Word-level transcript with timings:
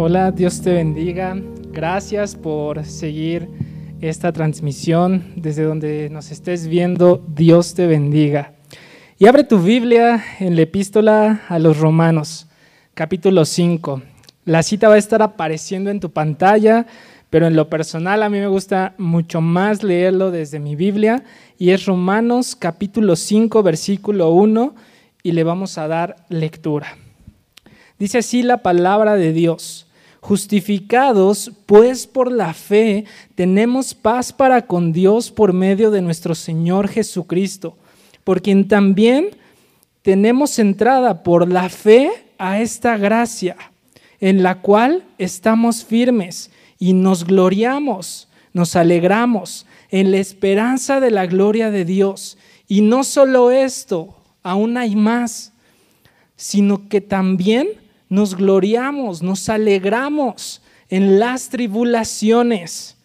Hola, 0.00 0.30
Dios 0.30 0.62
te 0.62 0.72
bendiga. 0.72 1.36
Gracias 1.72 2.36
por 2.36 2.84
seguir 2.84 3.48
esta 4.00 4.32
transmisión 4.32 5.32
desde 5.34 5.64
donde 5.64 6.08
nos 6.08 6.30
estés 6.30 6.68
viendo. 6.68 7.20
Dios 7.26 7.74
te 7.74 7.88
bendiga. 7.88 8.52
Y 9.18 9.26
abre 9.26 9.42
tu 9.42 9.58
Biblia 9.58 10.22
en 10.38 10.54
la 10.54 10.62
epístola 10.62 11.40
a 11.48 11.58
los 11.58 11.80
Romanos, 11.80 12.46
capítulo 12.94 13.44
5. 13.44 14.00
La 14.44 14.62
cita 14.62 14.88
va 14.88 14.94
a 14.94 14.98
estar 14.98 15.20
apareciendo 15.20 15.90
en 15.90 15.98
tu 15.98 16.12
pantalla, 16.12 16.86
pero 17.28 17.48
en 17.48 17.56
lo 17.56 17.68
personal 17.68 18.22
a 18.22 18.28
mí 18.28 18.38
me 18.38 18.46
gusta 18.46 18.94
mucho 18.98 19.40
más 19.40 19.82
leerlo 19.82 20.30
desde 20.30 20.60
mi 20.60 20.76
Biblia 20.76 21.24
y 21.58 21.70
es 21.70 21.86
Romanos 21.86 22.54
capítulo 22.54 23.16
5, 23.16 23.64
versículo 23.64 24.30
1 24.30 24.76
y 25.24 25.32
le 25.32 25.42
vamos 25.42 25.76
a 25.76 25.88
dar 25.88 26.14
lectura. 26.28 26.96
Dice 27.98 28.18
así 28.18 28.44
la 28.44 28.58
palabra 28.58 29.16
de 29.16 29.32
Dios. 29.32 29.86
Justificados, 30.28 31.52
pues 31.64 32.06
por 32.06 32.30
la 32.30 32.52
fe, 32.52 33.06
tenemos 33.34 33.94
paz 33.94 34.30
para 34.30 34.66
con 34.66 34.92
Dios 34.92 35.30
por 35.30 35.54
medio 35.54 35.90
de 35.90 36.02
nuestro 36.02 36.34
Señor 36.34 36.86
Jesucristo, 36.88 37.78
por 38.24 38.42
quien 38.42 38.68
también 38.68 39.30
tenemos 40.02 40.58
entrada 40.58 41.22
por 41.22 41.50
la 41.50 41.70
fe 41.70 42.10
a 42.36 42.60
esta 42.60 42.98
gracia, 42.98 43.56
en 44.20 44.42
la 44.42 44.60
cual 44.60 45.02
estamos 45.16 45.82
firmes 45.82 46.50
y 46.78 46.92
nos 46.92 47.24
gloriamos, 47.24 48.28
nos 48.52 48.76
alegramos 48.76 49.64
en 49.90 50.10
la 50.10 50.18
esperanza 50.18 51.00
de 51.00 51.10
la 51.10 51.24
gloria 51.24 51.70
de 51.70 51.86
Dios. 51.86 52.36
Y 52.66 52.82
no 52.82 53.02
solo 53.02 53.50
esto, 53.50 54.14
aún 54.42 54.76
hay 54.76 54.94
más, 54.94 55.54
sino 56.36 56.86
que 56.90 57.00
también 57.00 57.87
nos 58.08 58.36
gloriamos, 58.36 59.22
nos 59.22 59.48
alegramos 59.48 60.62
en 60.88 61.18
las 61.18 61.48
tribulaciones, 61.48 62.96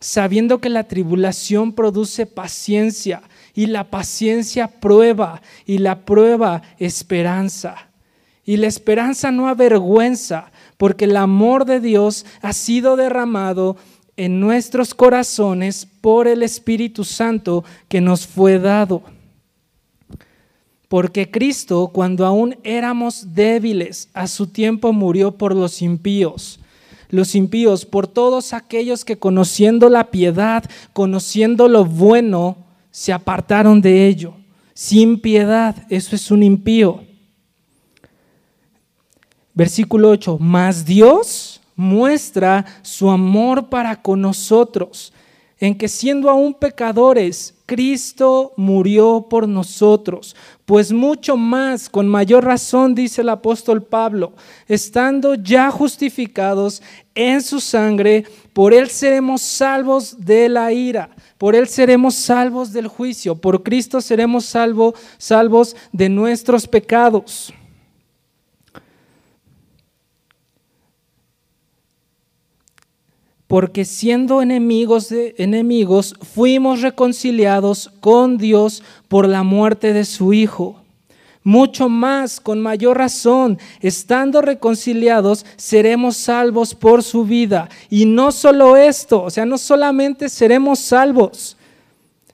sabiendo 0.00 0.60
que 0.60 0.68
la 0.68 0.84
tribulación 0.84 1.72
produce 1.72 2.26
paciencia 2.26 3.22
y 3.54 3.66
la 3.66 3.84
paciencia 3.84 4.68
prueba 4.68 5.42
y 5.66 5.78
la 5.78 6.04
prueba 6.04 6.62
esperanza. 6.78 7.88
Y 8.44 8.58
la 8.58 8.68
esperanza 8.68 9.32
no 9.32 9.48
avergüenza, 9.48 10.52
porque 10.76 11.06
el 11.06 11.16
amor 11.16 11.64
de 11.64 11.80
Dios 11.80 12.24
ha 12.42 12.52
sido 12.52 12.96
derramado 12.96 13.76
en 14.16 14.40
nuestros 14.40 14.94
corazones 14.94 15.86
por 16.00 16.28
el 16.28 16.42
Espíritu 16.42 17.04
Santo 17.04 17.64
que 17.88 18.00
nos 18.00 18.26
fue 18.26 18.58
dado. 18.58 19.02
Porque 20.88 21.30
Cristo, 21.30 21.90
cuando 21.92 22.24
aún 22.24 22.56
éramos 22.62 23.34
débiles, 23.34 24.08
a 24.14 24.26
su 24.26 24.46
tiempo 24.46 24.92
murió 24.92 25.32
por 25.32 25.54
los 25.54 25.82
impíos. 25.82 26.60
Los 27.08 27.34
impíos, 27.34 27.84
por 27.84 28.06
todos 28.06 28.52
aquellos 28.52 29.04
que 29.04 29.18
conociendo 29.18 29.88
la 29.88 30.10
piedad, 30.10 30.64
conociendo 30.92 31.68
lo 31.68 31.84
bueno, 31.84 32.56
se 32.90 33.12
apartaron 33.12 33.80
de 33.80 34.06
ello. 34.06 34.34
Sin 34.74 35.20
piedad, 35.20 35.74
eso 35.88 36.14
es 36.14 36.30
un 36.30 36.42
impío. 36.42 37.02
Versículo 39.54 40.10
8, 40.10 40.36
mas 40.38 40.84
Dios 40.84 41.60
muestra 41.76 42.64
su 42.82 43.10
amor 43.10 43.68
para 43.68 44.02
con 44.02 44.20
nosotros, 44.20 45.12
en 45.58 45.76
que 45.76 45.88
siendo 45.88 46.28
aún 46.28 46.54
pecadores, 46.54 47.54
Cristo 47.64 48.52
murió 48.56 49.26
por 49.28 49.48
nosotros, 49.48 50.36
pues 50.66 50.92
mucho 50.92 51.36
más, 51.36 51.88
con 51.88 52.06
mayor 52.08 52.44
razón, 52.44 52.94
dice 52.94 53.22
el 53.22 53.30
apóstol 53.30 53.82
Pablo, 53.82 54.32
estando 54.68 55.34
ya 55.34 55.70
justificados 55.70 56.82
en 57.14 57.42
su 57.42 57.60
sangre, 57.60 58.24
por 58.52 58.74
él 58.74 58.88
seremos 58.90 59.42
salvos 59.42 60.24
de 60.24 60.48
la 60.48 60.72
ira, 60.72 61.10
por 61.38 61.56
él 61.56 61.66
seremos 61.66 62.14
salvos 62.14 62.72
del 62.72 62.86
juicio, 62.86 63.34
por 63.34 63.62
Cristo 63.62 64.00
seremos 64.00 64.44
salvos 64.44 65.76
de 65.92 66.08
nuestros 66.08 66.68
pecados. 66.68 67.52
Porque 73.46 73.84
siendo 73.84 74.42
enemigos 74.42 75.08
de 75.08 75.34
enemigos, 75.38 76.14
fuimos 76.34 76.82
reconciliados 76.82 77.90
con 78.00 78.38
Dios 78.38 78.82
por 79.08 79.28
la 79.28 79.42
muerte 79.42 79.92
de 79.92 80.04
su 80.04 80.32
Hijo. 80.32 80.82
Mucho 81.44 81.88
más, 81.88 82.40
con 82.40 82.60
mayor 82.60 82.98
razón, 82.98 83.58
estando 83.80 84.42
reconciliados, 84.42 85.46
seremos 85.56 86.16
salvos 86.16 86.74
por 86.74 87.04
su 87.04 87.24
vida. 87.24 87.68
Y 87.88 88.04
no 88.04 88.32
solo 88.32 88.76
esto, 88.76 89.22
o 89.22 89.30
sea, 89.30 89.46
no 89.46 89.56
solamente 89.56 90.28
seremos 90.28 90.80
salvos, 90.80 91.56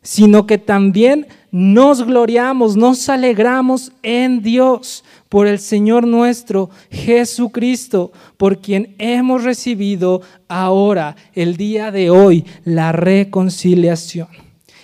sino 0.01 0.47
que 0.47 0.57
también 0.57 1.27
nos 1.51 2.03
gloriamos, 2.03 2.77
nos 2.77 3.07
alegramos 3.11 3.93
en 4.03 4.41
Dios 4.41 5.05
por 5.33 5.47
el 5.47 5.61
Señor 5.61 6.07
nuestro 6.07 6.69
Jesucristo, 6.91 8.13
por 8.37 8.61
quien 8.61 8.95
hemos 8.99 9.45
recibido 9.45 10.21
ahora, 10.47 11.17
el 11.33 11.57
día 11.57 11.91
de 11.91 12.11
hoy, 12.11 12.45
la 12.65 12.93
reconciliación. 12.93 14.29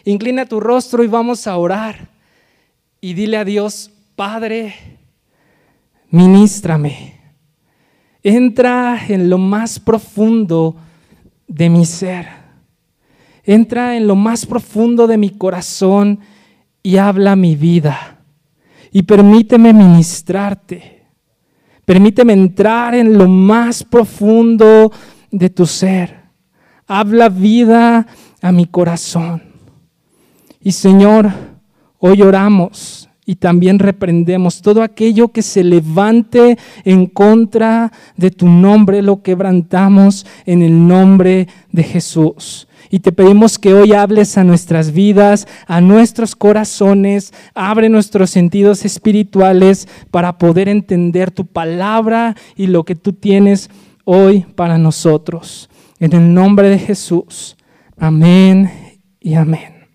Inclina 0.06 0.46
tu 0.46 0.58
rostro 0.58 1.04
y 1.04 1.06
vamos 1.06 1.46
a 1.46 1.54
orar. 1.58 2.08
Y 2.98 3.12
dile 3.12 3.36
a 3.36 3.44
Dios, 3.44 3.90
Padre, 4.16 4.74
ministrame. 6.10 7.20
Entra 8.22 8.98
en 9.06 9.28
lo 9.28 9.36
más 9.36 9.78
profundo 9.78 10.76
de 11.46 11.68
mi 11.68 11.84
ser. 11.84 12.26
Entra 13.44 13.98
en 13.98 14.06
lo 14.06 14.16
más 14.16 14.46
profundo 14.46 15.06
de 15.06 15.18
mi 15.18 15.28
corazón 15.28 16.20
y 16.82 16.96
habla 16.96 17.36
mi 17.36 17.54
vida 17.54 18.17
y 18.92 19.02
permíteme 19.02 19.72
ministrarte. 19.72 21.06
Permíteme 21.84 22.34
entrar 22.34 22.94
en 22.94 23.16
lo 23.16 23.28
más 23.28 23.82
profundo 23.82 24.92
de 25.30 25.50
tu 25.50 25.66
ser. 25.66 26.22
Habla 26.86 27.28
vida 27.28 28.06
a 28.42 28.52
mi 28.52 28.66
corazón. 28.66 29.42
Y 30.60 30.72
Señor, 30.72 31.30
hoy 31.98 32.22
oramos 32.22 33.08
y 33.24 33.36
también 33.36 33.78
reprendemos 33.78 34.62
todo 34.62 34.82
aquello 34.82 35.28
que 35.28 35.42
se 35.42 35.62
levante 35.62 36.56
en 36.84 37.06
contra 37.06 37.92
de 38.16 38.30
tu 38.30 38.48
nombre, 38.48 39.02
lo 39.02 39.22
quebrantamos 39.22 40.26
en 40.46 40.62
el 40.62 40.88
nombre 40.88 41.46
de 41.70 41.82
Jesús. 41.82 42.67
Y 42.90 43.00
te 43.00 43.12
pedimos 43.12 43.58
que 43.58 43.74
hoy 43.74 43.92
hables 43.92 44.38
a 44.38 44.44
nuestras 44.44 44.92
vidas, 44.92 45.46
a 45.66 45.80
nuestros 45.80 46.34
corazones, 46.34 47.34
abre 47.54 47.88
nuestros 47.88 48.30
sentidos 48.30 48.84
espirituales 48.84 49.88
para 50.10 50.38
poder 50.38 50.68
entender 50.68 51.30
tu 51.30 51.46
palabra 51.46 52.34
y 52.56 52.66
lo 52.66 52.84
que 52.84 52.94
tú 52.94 53.12
tienes 53.12 53.70
hoy 54.04 54.46
para 54.54 54.78
nosotros. 54.78 55.68
En 56.00 56.14
el 56.14 56.32
nombre 56.32 56.70
de 56.70 56.78
Jesús. 56.78 57.56
Amén 57.98 58.70
y 59.20 59.34
amén. 59.34 59.86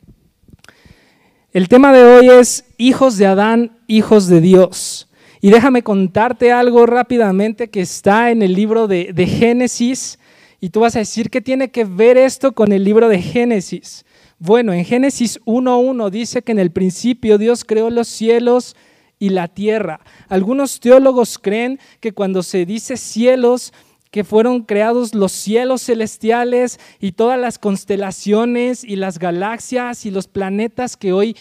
El 1.52 1.68
tema 1.68 1.94
de 1.94 2.04
hoy 2.04 2.30
es 2.30 2.66
hijos 2.78 3.18
de 3.18 3.26
Adán, 3.26 3.78
hijos 3.88 4.28
de 4.28 4.42
Dios. 4.42 5.10
Y 5.40 5.50
déjame 5.50 5.84
contarte 5.84 6.52
algo 6.52 6.86
rápidamente 6.86 7.70
que 7.70 7.82
está 7.82 8.32
en 8.32 8.42
el 8.42 8.54
libro 8.54 8.88
de, 8.88 9.14
de 9.14 9.26
Génesis 9.26 10.20
y 10.64 10.70
tú 10.70 10.80
vas 10.80 10.96
a 10.96 11.00
decir, 11.00 11.30
¿qué 11.30 11.42
tiene 11.42 11.72
que 11.72 11.84
ver 11.84 12.16
esto 12.16 12.54
con 12.54 12.72
el 12.72 12.86
libro 12.86 13.10
de 13.10 13.22
Génesis? 13.22 14.06
Bueno, 14.40 14.72
en 14.72 14.86
Génesis 14.86 15.42
1.1 15.42 16.10
dice 16.10 16.42
que 16.42 16.54
en 16.54 16.60
el 16.60 16.72
principio 16.72 17.38
Dios 17.38 17.66
creó 17.66 17.90
los 17.90 18.08
cielos 18.08 18.78
y 19.20 19.32
la 19.32 19.50
tierra. 19.50 20.00
Algunos 20.30 20.80
teólogos 20.80 21.38
creen 21.38 21.82
que 22.00 22.14
cuando 22.14 22.44
se 22.44 22.66
dice 22.66 22.96
cielos, 22.96 23.74
que 24.10 24.24
fueron 24.24 24.62
creados 24.62 25.14
los 25.14 25.34
cielos 25.34 25.84
celestiales 25.84 26.80
y 27.02 27.12
todas 27.12 27.38
las 27.38 27.60
constelaciones 27.60 28.86
y 28.86 28.96
las 28.96 29.20
galaxias 29.20 30.06
y 30.06 30.12
los 30.12 30.30
planetas 30.30 30.96
que 30.96 31.12
hoy 31.12 31.36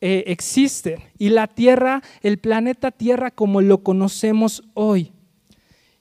eh, 0.00 0.24
existen. 0.26 1.00
Y 1.16 1.28
la 1.28 1.46
Tierra, 1.46 2.02
el 2.22 2.38
planeta 2.38 2.90
Tierra 2.90 3.30
como 3.30 3.60
lo 3.60 3.84
conocemos 3.84 4.64
hoy. 4.74 5.12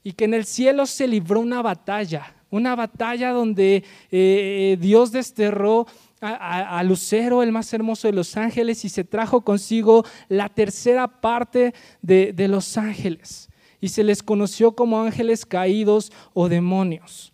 Y 0.04 0.14
que 0.14 0.26
en 0.26 0.34
el 0.34 0.46
cielo 0.46 0.88
se 0.88 1.08
libró 1.08 1.40
una 1.40 1.62
batalla, 1.62 2.34
una 2.54 2.76
batalla 2.76 3.32
donde 3.32 3.84
eh, 4.12 4.78
Dios 4.80 5.12
desterró 5.12 5.88
a, 6.22 6.82
Lucero, 6.84 7.44
el 7.44 7.52
más 7.52 7.74
hermoso 7.74 8.08
de 8.08 8.14
los 8.14 8.38
ángeles, 8.38 8.86
y 8.86 8.90
se 8.90 9.04
trajo 9.04 9.42
consigo 9.42 10.06
la 10.30 10.48
tercera 10.48 11.20
parte 11.20 11.74
de, 12.02 12.48
los 12.48 12.78
ángeles. 12.78 13.50
Y 13.82 13.90
se 13.90 14.04
les 14.04 14.24
conoció 14.24 14.74
como 14.74 15.02
ángeles 15.02 15.46
caídos 15.46 16.14
o 16.34 16.48
demonios. 16.48 17.34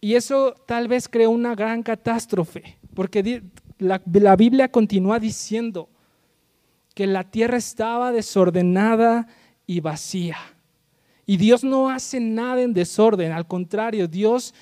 Y 0.00 0.14
eso 0.14 0.54
tal 0.66 0.86
vez 0.86 1.08
creó 1.08 1.30
una 1.30 1.54
gran 1.54 1.82
catástrofe, 1.82 2.76
porque 2.94 3.42
la 3.78 4.36
Biblia 4.36 4.70
continúa 4.70 5.18
diciendo 5.18 5.88
que 6.94 7.06
la 7.06 7.24
tierra 7.24 7.56
estaba 7.56 8.12
desordenada 8.12 9.26
y 9.66 9.80
vacía 9.80 10.36
Y 11.26 11.36
Dios 11.36 11.64
no 11.64 11.88
hace 11.88 12.20
nada 12.20 12.60
en 12.60 12.74
desorden, 12.74 13.32
al 13.32 13.46
contrario, 13.46 14.08
Dios 14.08 14.54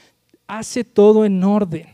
hace 0.47 0.85
todo 0.85 1.25
en 1.25 1.43
orden. 1.43 1.87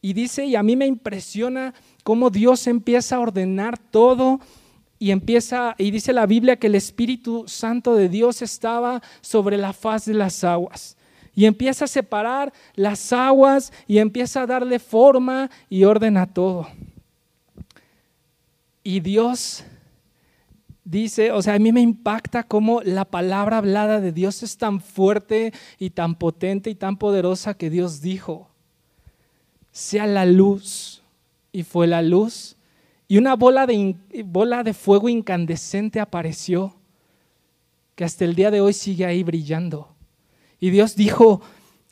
Y 0.00 0.12
dice, 0.12 0.44
y 0.44 0.56
a 0.56 0.62
mí 0.62 0.76
me 0.76 0.86
impresiona 0.86 1.72
cómo 2.02 2.28
Dios 2.28 2.66
empieza 2.66 3.16
a 3.16 3.20
ordenar 3.20 3.78
todo 3.78 4.40
y 4.98 5.10
empieza, 5.10 5.74
y 5.78 5.90
dice 5.90 6.12
la 6.12 6.26
Biblia 6.26 6.56
que 6.56 6.66
el 6.66 6.74
Espíritu 6.74 7.44
Santo 7.46 7.94
de 7.94 8.08
Dios 8.08 8.42
estaba 8.42 9.02
sobre 9.20 9.56
la 9.56 9.72
faz 9.72 10.04
de 10.04 10.14
las 10.14 10.44
aguas. 10.44 10.96
Y 11.34 11.46
empieza 11.46 11.86
a 11.86 11.88
separar 11.88 12.52
las 12.74 13.12
aguas 13.12 13.72
y 13.86 13.98
empieza 13.98 14.42
a 14.42 14.46
darle 14.46 14.78
forma 14.78 15.50
y 15.70 15.84
orden 15.84 16.16
a 16.16 16.26
todo. 16.26 16.68
Y 18.84 19.00
Dios 19.00 19.64
dice, 20.84 21.32
o 21.32 21.42
sea, 21.42 21.54
a 21.54 21.58
mí 21.58 21.72
me 21.72 21.80
impacta 21.80 22.42
cómo 22.42 22.80
la 22.82 23.04
palabra 23.04 23.58
hablada 23.58 24.00
de 24.00 24.12
Dios 24.12 24.42
es 24.42 24.56
tan 24.56 24.80
fuerte 24.80 25.52
y 25.78 25.90
tan 25.90 26.14
potente 26.14 26.70
y 26.70 26.74
tan 26.74 26.96
poderosa 26.96 27.54
que 27.54 27.70
Dios 27.70 28.00
dijo, 28.00 28.48
sea 29.70 30.06
la 30.06 30.26
luz. 30.26 31.02
Y 31.54 31.64
fue 31.64 31.86
la 31.86 32.00
luz. 32.00 32.56
Y 33.08 33.18
una 33.18 33.36
bola 33.36 33.66
de, 33.66 33.96
bola 34.24 34.62
de 34.62 34.72
fuego 34.72 35.08
incandescente 35.08 36.00
apareció, 36.00 36.74
que 37.94 38.04
hasta 38.04 38.24
el 38.24 38.34
día 38.34 38.50
de 38.50 38.62
hoy 38.62 38.72
sigue 38.72 39.04
ahí 39.04 39.22
brillando. 39.22 39.94
Y 40.58 40.70
Dios 40.70 40.96
dijo, 40.96 41.42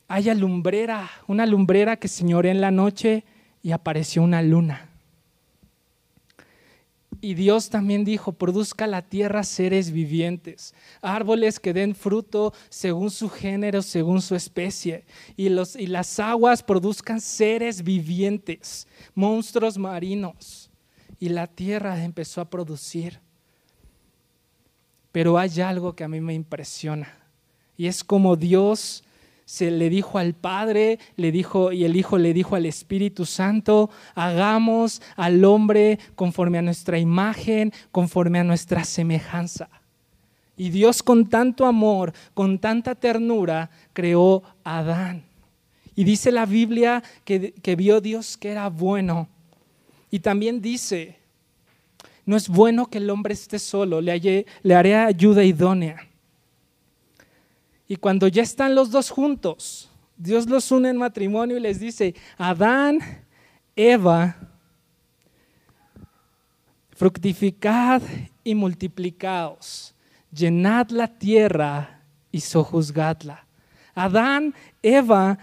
haya 0.07 0.33
lumbrera, 0.33 1.11
una 1.27 1.45
lumbrera 1.45 1.97
que 1.97 2.07
señorea 2.07 2.51
en 2.51 2.61
la 2.61 2.71
noche 2.71 3.23
y 3.61 3.71
apareció 3.71 4.23
una 4.23 4.41
luna. 4.41 4.90
Y 7.23 7.35
Dios 7.35 7.69
también 7.69 8.03
dijo, 8.03 8.33
produzca 8.33 8.87
la 8.87 9.03
tierra 9.03 9.43
seres 9.43 9.91
vivientes, 9.91 10.73
árboles 11.03 11.59
que 11.59 11.71
den 11.71 11.93
fruto 11.93 12.51
según 12.69 13.11
su 13.11 13.29
género, 13.29 13.83
según 13.83 14.23
su 14.23 14.33
especie, 14.35 15.05
y, 15.37 15.49
los, 15.49 15.75
y 15.75 15.85
las 15.85 16.19
aguas 16.19 16.63
produzcan 16.63 17.21
seres 17.21 17.83
vivientes, 17.83 18.87
monstruos 19.13 19.77
marinos. 19.77 20.71
Y 21.19 21.29
la 21.29 21.45
tierra 21.45 22.03
empezó 22.03 22.41
a 22.41 22.49
producir. 22.49 23.19
Pero 25.11 25.37
hay 25.37 25.61
algo 25.61 25.95
que 25.95 26.03
a 26.03 26.07
mí 26.07 26.19
me 26.21 26.33
impresiona, 26.33 27.19
y 27.77 27.85
es 27.85 28.03
como 28.03 28.35
Dios 28.35 29.03
se 29.51 29.69
le 29.69 29.89
dijo 29.89 30.17
al 30.17 30.33
Padre, 30.33 30.97
le 31.17 31.29
dijo 31.29 31.73
y 31.73 31.83
el 31.83 31.97
Hijo 31.97 32.17
le 32.17 32.33
dijo 32.33 32.55
al 32.55 32.65
Espíritu 32.65 33.25
Santo, 33.25 33.89
hagamos 34.15 35.01
al 35.17 35.43
hombre 35.43 35.99
conforme 36.15 36.57
a 36.57 36.61
nuestra 36.61 36.99
imagen, 36.99 37.73
conforme 37.91 38.39
a 38.39 38.45
nuestra 38.45 38.85
semejanza. 38.85 39.67
Y 40.55 40.69
Dios 40.69 41.03
con 41.03 41.27
tanto 41.27 41.65
amor, 41.65 42.13
con 42.33 42.59
tanta 42.59 42.95
ternura, 42.95 43.69
creó 43.91 44.41
a 44.63 44.77
Adán. 44.77 45.25
Y 45.97 46.05
dice 46.05 46.31
la 46.31 46.45
Biblia 46.45 47.03
que, 47.25 47.51
que 47.51 47.75
vio 47.75 47.99
Dios 47.99 48.37
que 48.37 48.51
era 48.51 48.69
bueno. 48.69 49.27
Y 50.09 50.19
también 50.19 50.61
dice, 50.61 51.17
no 52.25 52.37
es 52.37 52.47
bueno 52.47 52.85
que 52.85 52.99
el 52.99 53.09
hombre 53.09 53.33
esté 53.33 53.59
solo, 53.59 53.99
le, 53.99 54.45
le 54.63 54.75
haré 54.75 54.95
ayuda 54.95 55.43
idónea. 55.43 56.07
Y 57.91 57.97
cuando 57.97 58.29
ya 58.29 58.41
están 58.41 58.73
los 58.73 58.89
dos 58.89 59.09
juntos, 59.09 59.89
Dios 60.15 60.47
los 60.47 60.71
une 60.71 60.87
en 60.87 60.95
matrimonio 60.95 61.57
y 61.57 61.59
les 61.59 61.77
dice, 61.77 62.15
Adán, 62.37 62.99
Eva, 63.75 64.37
fructificad 66.91 68.01
y 68.45 68.55
multiplicaos, 68.55 69.93
llenad 70.31 70.89
la 70.91 71.09
tierra 71.09 72.01
y 72.31 72.39
sojuzgadla. 72.39 73.45
Adán, 73.93 74.55
Eva, 74.81 75.37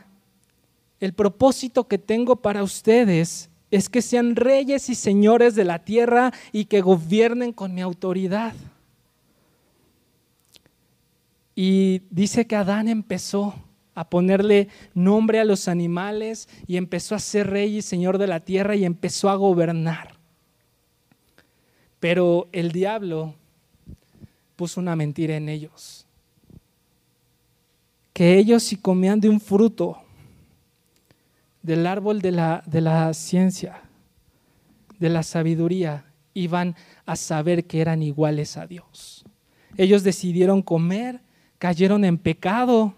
el 1.01 1.13
propósito 1.13 1.87
que 1.87 1.99
tengo 1.99 2.37
para 2.37 2.63
ustedes 2.63 3.51
es 3.71 3.91
que 3.91 4.01
sean 4.01 4.37
reyes 4.37 4.89
y 4.89 4.95
señores 4.95 5.55
de 5.55 5.65
la 5.65 5.81
tierra 5.81 6.33
y 6.51 6.65
que 6.65 6.81
gobiernen 6.81 7.53
con 7.53 7.75
mi 7.75 7.83
autoridad. 7.83 8.55
Y 11.61 12.03
dice 12.11 12.47
que 12.47 12.55
Adán 12.55 12.87
empezó 12.87 13.53
a 13.97 14.09
ponerle 14.09 14.69
nombre 14.95 15.41
a 15.41 15.45
los 15.45 15.67
animales 15.67 16.49
y 16.69 16.77
empezó 16.77 17.17
a 17.17 17.19
ser 17.19 17.51
rey 17.51 17.79
y 17.79 17.83
señor 17.83 18.17
de 18.19 18.29
la 18.29 18.39
tierra 18.39 18.77
y 18.77 18.85
empezó 18.85 19.29
a 19.29 19.35
gobernar. 19.35 20.15
Pero 21.99 22.49
el 22.53 22.71
diablo 22.71 23.35
puso 24.55 24.81
una 24.81 24.95
mentira 24.95 25.35
en 25.35 25.49
ellos. 25.49 26.07
Que 28.13 28.39
ellos 28.39 28.63
si 28.63 28.77
comían 28.77 29.19
de 29.19 29.29
un 29.29 29.41
fruto 29.41 29.99
del 31.61 31.89
árbol 31.89 32.23
de 32.23 32.31
la, 32.31 32.63
de 32.67 32.83
la 32.83 33.13
ciencia, 33.15 33.83
de 35.01 35.09
la 35.09 35.25
sabiduría, 35.25 36.05
iban 36.35 36.77
a 37.05 37.17
saber 37.17 37.65
que 37.65 37.81
eran 37.81 38.01
iguales 38.01 38.57
a 38.57 38.69
Dios. 38.69 39.25
Ellos 39.77 40.05
decidieron 40.05 40.63
comer 40.63 41.21
cayeron 41.59 42.05
en 42.05 42.19
pecado 42.19 42.95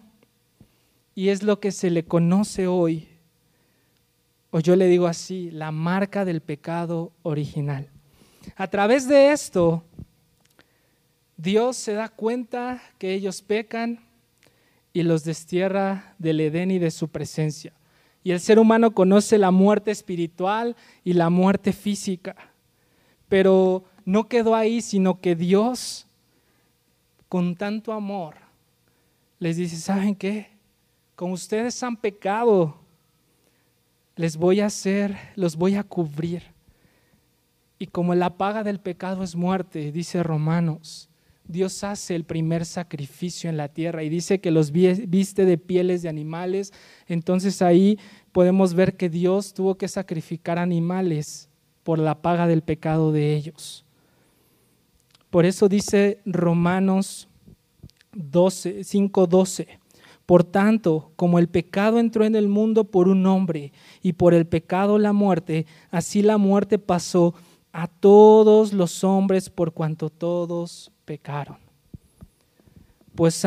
y 1.14 1.28
es 1.28 1.42
lo 1.42 1.60
que 1.60 1.72
se 1.72 1.90
le 1.90 2.04
conoce 2.04 2.66
hoy, 2.66 3.08
o 4.50 4.60
yo 4.60 4.76
le 4.76 4.86
digo 4.86 5.06
así, 5.06 5.50
la 5.50 5.70
marca 5.70 6.24
del 6.24 6.40
pecado 6.40 7.12
original. 7.22 7.88
A 8.56 8.66
través 8.68 9.06
de 9.06 9.32
esto, 9.32 9.84
Dios 11.36 11.76
se 11.76 11.94
da 11.94 12.08
cuenta 12.08 12.82
que 12.98 13.14
ellos 13.14 13.42
pecan 13.42 14.00
y 14.92 15.02
los 15.02 15.24
destierra 15.24 16.14
del 16.18 16.40
Edén 16.40 16.70
y 16.70 16.78
de 16.78 16.90
su 16.90 17.08
presencia. 17.08 17.72
Y 18.22 18.32
el 18.32 18.40
ser 18.40 18.58
humano 18.58 18.90
conoce 18.92 19.38
la 19.38 19.50
muerte 19.50 19.90
espiritual 19.90 20.76
y 21.04 21.14
la 21.14 21.30
muerte 21.30 21.72
física. 21.72 22.36
Pero 23.28 23.84
no 24.04 24.28
quedó 24.28 24.54
ahí, 24.54 24.82
sino 24.82 25.20
que 25.20 25.36
Dios, 25.36 26.06
con 27.28 27.56
tanto 27.56 27.92
amor, 27.92 28.34
les 29.40 29.56
dice, 29.56 29.76
¿saben 29.76 30.14
qué? 30.14 30.48
Como 31.16 31.34
ustedes 31.34 31.82
han 31.82 31.96
pecado, 31.96 32.76
les 34.14 34.36
voy 34.36 34.60
a 34.60 34.66
hacer, 34.66 35.16
los 35.34 35.56
voy 35.56 35.74
a 35.74 35.82
cubrir. 35.82 36.42
Y 37.78 37.86
como 37.86 38.14
la 38.14 38.36
paga 38.36 38.62
del 38.62 38.78
pecado 38.78 39.22
es 39.22 39.34
muerte, 39.34 39.90
dice 39.92 40.22
Romanos, 40.22 41.08
Dios 41.48 41.82
hace 41.82 42.14
el 42.14 42.24
primer 42.24 42.66
sacrificio 42.66 43.48
en 43.48 43.56
la 43.56 43.68
tierra 43.68 44.02
y 44.02 44.10
dice 44.10 44.40
que 44.40 44.50
los 44.50 44.70
viste 44.70 45.46
de 45.46 45.58
pieles 45.58 46.02
de 46.02 46.10
animales. 46.10 46.72
Entonces 47.06 47.62
ahí 47.62 47.98
podemos 48.32 48.74
ver 48.74 48.96
que 48.96 49.08
Dios 49.08 49.54
tuvo 49.54 49.76
que 49.76 49.88
sacrificar 49.88 50.58
animales 50.58 51.48
por 51.82 51.98
la 51.98 52.20
paga 52.20 52.46
del 52.46 52.62
pecado 52.62 53.10
de 53.10 53.34
ellos. 53.34 53.86
Por 55.30 55.46
eso 55.46 55.68
dice 55.68 56.20
Romanos 56.26 57.29
12, 58.12 58.80
5.12. 58.80 59.66
Por 60.26 60.44
tanto, 60.44 61.10
como 61.16 61.38
el 61.38 61.48
pecado 61.48 61.98
entró 61.98 62.24
en 62.24 62.36
el 62.36 62.48
mundo 62.48 62.84
por 62.84 63.08
un 63.08 63.26
hombre 63.26 63.72
y 64.00 64.12
por 64.12 64.32
el 64.32 64.46
pecado 64.46 64.98
la 64.98 65.12
muerte, 65.12 65.66
así 65.90 66.22
la 66.22 66.38
muerte 66.38 66.78
pasó 66.78 67.34
a 67.72 67.88
todos 67.88 68.72
los 68.72 69.02
hombres 69.04 69.50
por 69.50 69.72
cuanto 69.72 70.08
todos 70.08 70.92
pecaron. 71.04 71.58
Pues, 73.14 73.44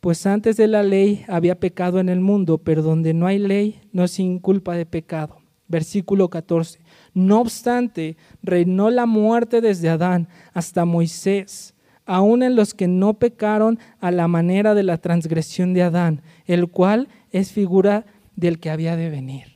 pues 0.00 0.26
antes 0.26 0.56
de 0.56 0.66
la 0.66 0.82
ley 0.82 1.24
había 1.28 1.60
pecado 1.60 2.00
en 2.00 2.08
el 2.08 2.20
mundo, 2.20 2.58
pero 2.58 2.82
donde 2.82 3.12
no 3.12 3.26
hay 3.26 3.38
ley 3.38 3.80
no 3.92 4.04
es 4.04 4.12
sin 4.12 4.38
culpa 4.38 4.74
de 4.74 4.86
pecado. 4.86 5.36
Versículo 5.68 6.28
14. 6.28 6.80
No 7.12 7.40
obstante, 7.40 8.16
reinó 8.42 8.90
la 8.90 9.06
muerte 9.06 9.60
desde 9.60 9.88
Adán 9.88 10.28
hasta 10.52 10.84
Moisés 10.84 11.74
aun 12.10 12.42
en 12.42 12.56
los 12.56 12.74
que 12.74 12.88
no 12.88 13.14
pecaron 13.14 13.78
a 14.00 14.10
la 14.10 14.26
manera 14.26 14.74
de 14.74 14.82
la 14.82 14.98
transgresión 14.98 15.74
de 15.74 15.84
Adán, 15.84 16.22
el 16.44 16.68
cual 16.68 17.06
es 17.30 17.52
figura 17.52 18.04
del 18.34 18.58
que 18.58 18.68
había 18.68 18.96
de 18.96 19.10
venir. 19.10 19.54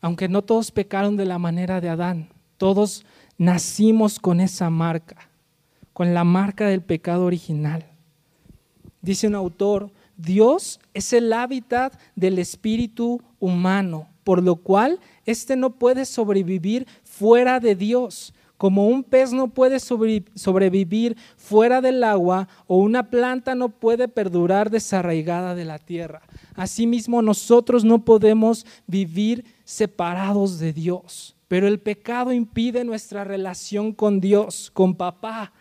Aunque 0.00 0.26
no 0.26 0.40
todos 0.40 0.70
pecaron 0.70 1.18
de 1.18 1.26
la 1.26 1.38
manera 1.38 1.82
de 1.82 1.90
Adán, 1.90 2.30
todos 2.56 3.04
nacimos 3.36 4.18
con 4.18 4.40
esa 4.40 4.70
marca, 4.70 5.28
con 5.92 6.14
la 6.14 6.24
marca 6.24 6.66
del 6.66 6.80
pecado 6.80 7.26
original. 7.26 7.84
Dice 9.02 9.26
un 9.26 9.34
autor, 9.34 9.90
Dios 10.16 10.80
es 10.94 11.12
el 11.12 11.30
hábitat 11.34 11.92
del 12.16 12.38
espíritu 12.38 13.20
humano, 13.38 14.08
por 14.24 14.42
lo 14.42 14.56
cual 14.56 14.98
éste 15.26 15.56
no 15.56 15.74
puede 15.74 16.06
sobrevivir 16.06 16.86
fuera 17.02 17.60
de 17.60 17.74
Dios, 17.74 18.32
como 18.64 18.88
un 18.88 19.04
pez 19.04 19.30
no 19.30 19.48
puede 19.48 19.78
sobrevivir 19.78 21.18
fuera 21.36 21.82
del 21.82 22.02
agua 22.02 22.48
o 22.66 22.78
una 22.78 23.10
planta 23.10 23.54
no 23.54 23.68
puede 23.68 24.08
perdurar 24.08 24.70
desarraigada 24.70 25.54
de 25.54 25.66
la 25.66 25.78
tierra. 25.78 26.22
Asimismo, 26.54 27.20
nosotros 27.20 27.84
no 27.84 28.06
podemos 28.06 28.64
vivir 28.86 29.44
separados 29.64 30.58
de 30.60 30.72
Dios. 30.72 31.36
Pero 31.46 31.68
el 31.68 31.78
pecado 31.78 32.32
impide 32.32 32.84
nuestra 32.84 33.22
relación 33.22 33.92
con 33.92 34.18
Dios, 34.18 34.70
con 34.72 34.94
papá. 34.94 35.52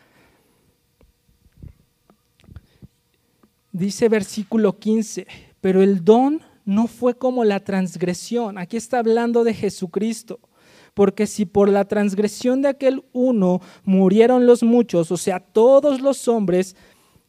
Dice 3.73 4.07
versículo 4.07 4.79
15, 4.79 5.27
pero 5.59 5.83
el 5.83 6.05
don 6.05 6.39
no 6.63 6.87
fue 6.87 7.17
como 7.17 7.43
la 7.43 7.59
transgresión. 7.59 8.57
Aquí 8.57 8.77
está 8.77 8.99
hablando 8.99 9.43
de 9.43 9.53
Jesucristo. 9.53 10.39
Porque 10.93 11.25
si 11.27 11.45
por 11.45 11.69
la 11.69 11.85
transgresión 11.85 12.61
de 12.61 12.69
aquel 12.69 13.03
uno 13.13 13.61
murieron 13.83 14.45
los 14.45 14.63
muchos, 14.63 15.11
o 15.11 15.17
sea, 15.17 15.39
todos 15.39 16.01
los 16.01 16.27
hombres, 16.27 16.75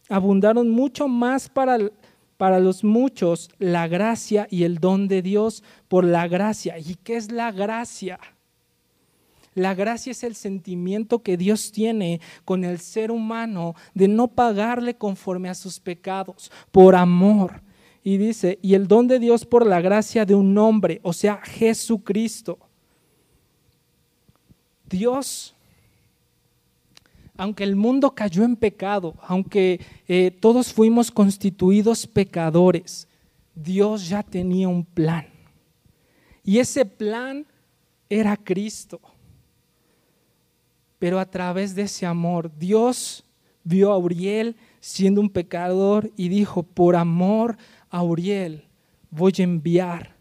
abundaron 0.09 0.71
mucho 0.71 1.09
más 1.09 1.49
para, 1.49 1.79
para 2.37 2.61
los 2.61 2.85
muchos 2.85 3.51
la 3.59 3.89
gracia 3.89 4.47
y 4.51 4.65
el 4.65 4.79
don 4.79 5.09
de 5.09 5.23
Dios 5.23 5.63
por 5.89 6.05
la 6.05 6.29
gracia. 6.29 6.79
¿Y 6.79 6.97
qué 6.97 7.17
es 7.17 7.33
la 7.33 7.53
gracia? 7.53 8.19
La 9.55 9.75
gracia 9.75 10.11
es 10.11 10.25
el 10.25 10.35
sentimiento 10.35 11.23
que 11.23 11.37
Dios 11.37 11.71
tiene 11.71 12.21
con 12.45 12.65
el 12.65 12.81
ser 12.81 13.11
humano 13.11 13.75
de 13.95 14.09
no 14.09 14.29
pagarle 14.29 14.97
conforme 14.97 15.49
a 15.49 15.55
sus 15.55 15.79
pecados, 15.79 16.51
por 16.73 16.97
amor. 16.97 17.63
Y 18.03 18.19
dice, 18.19 18.59
y 18.63 18.75
el 18.75 18.89
don 18.89 19.07
de 19.07 19.19
Dios 19.19 19.47
por 19.47 19.65
la 19.65 19.81
gracia 19.81 20.27
de 20.27 20.35
un 20.35 20.59
hombre, 20.59 21.01
o 21.03 21.13
sea, 21.13 21.41
Jesucristo. 21.43 22.59
Dios, 24.95 25.57
aunque 27.37 27.65
el 27.65 27.75
mundo 27.75 28.15
cayó 28.15 28.45
en 28.45 28.55
pecado, 28.55 29.17
aunque 29.23 29.81
eh, 30.07 30.31
todos 30.31 30.73
fuimos 30.73 31.11
constituidos 31.11 32.07
pecadores, 32.07 33.09
Dios 33.57 34.09
ya 34.09 34.23
tenía 34.23 34.69
un 34.69 34.85
plan. 34.85 35.27
Y 36.45 36.61
ese 36.61 36.85
plan 36.85 37.45
era 38.09 38.37
Cristo. 38.37 39.01
Pero 41.01 41.19
a 41.19 41.27
través 41.29 41.75
de 41.75 41.83
ese 41.83 42.07
amor, 42.07 42.53
Dios 42.57 43.25
vio 43.65 43.91
a 43.91 43.99
Uriel 43.99 44.55
siendo 44.79 45.21
un 45.21 45.29
pecador 45.29 46.13
y 46.17 46.29
dijo, 46.29 46.63
por 46.63 46.95
amor 46.95 47.57
a 47.91 48.01
Uriel 48.05 48.69
voy 49.11 49.33
a 49.39 49.43
enviar 49.43 50.15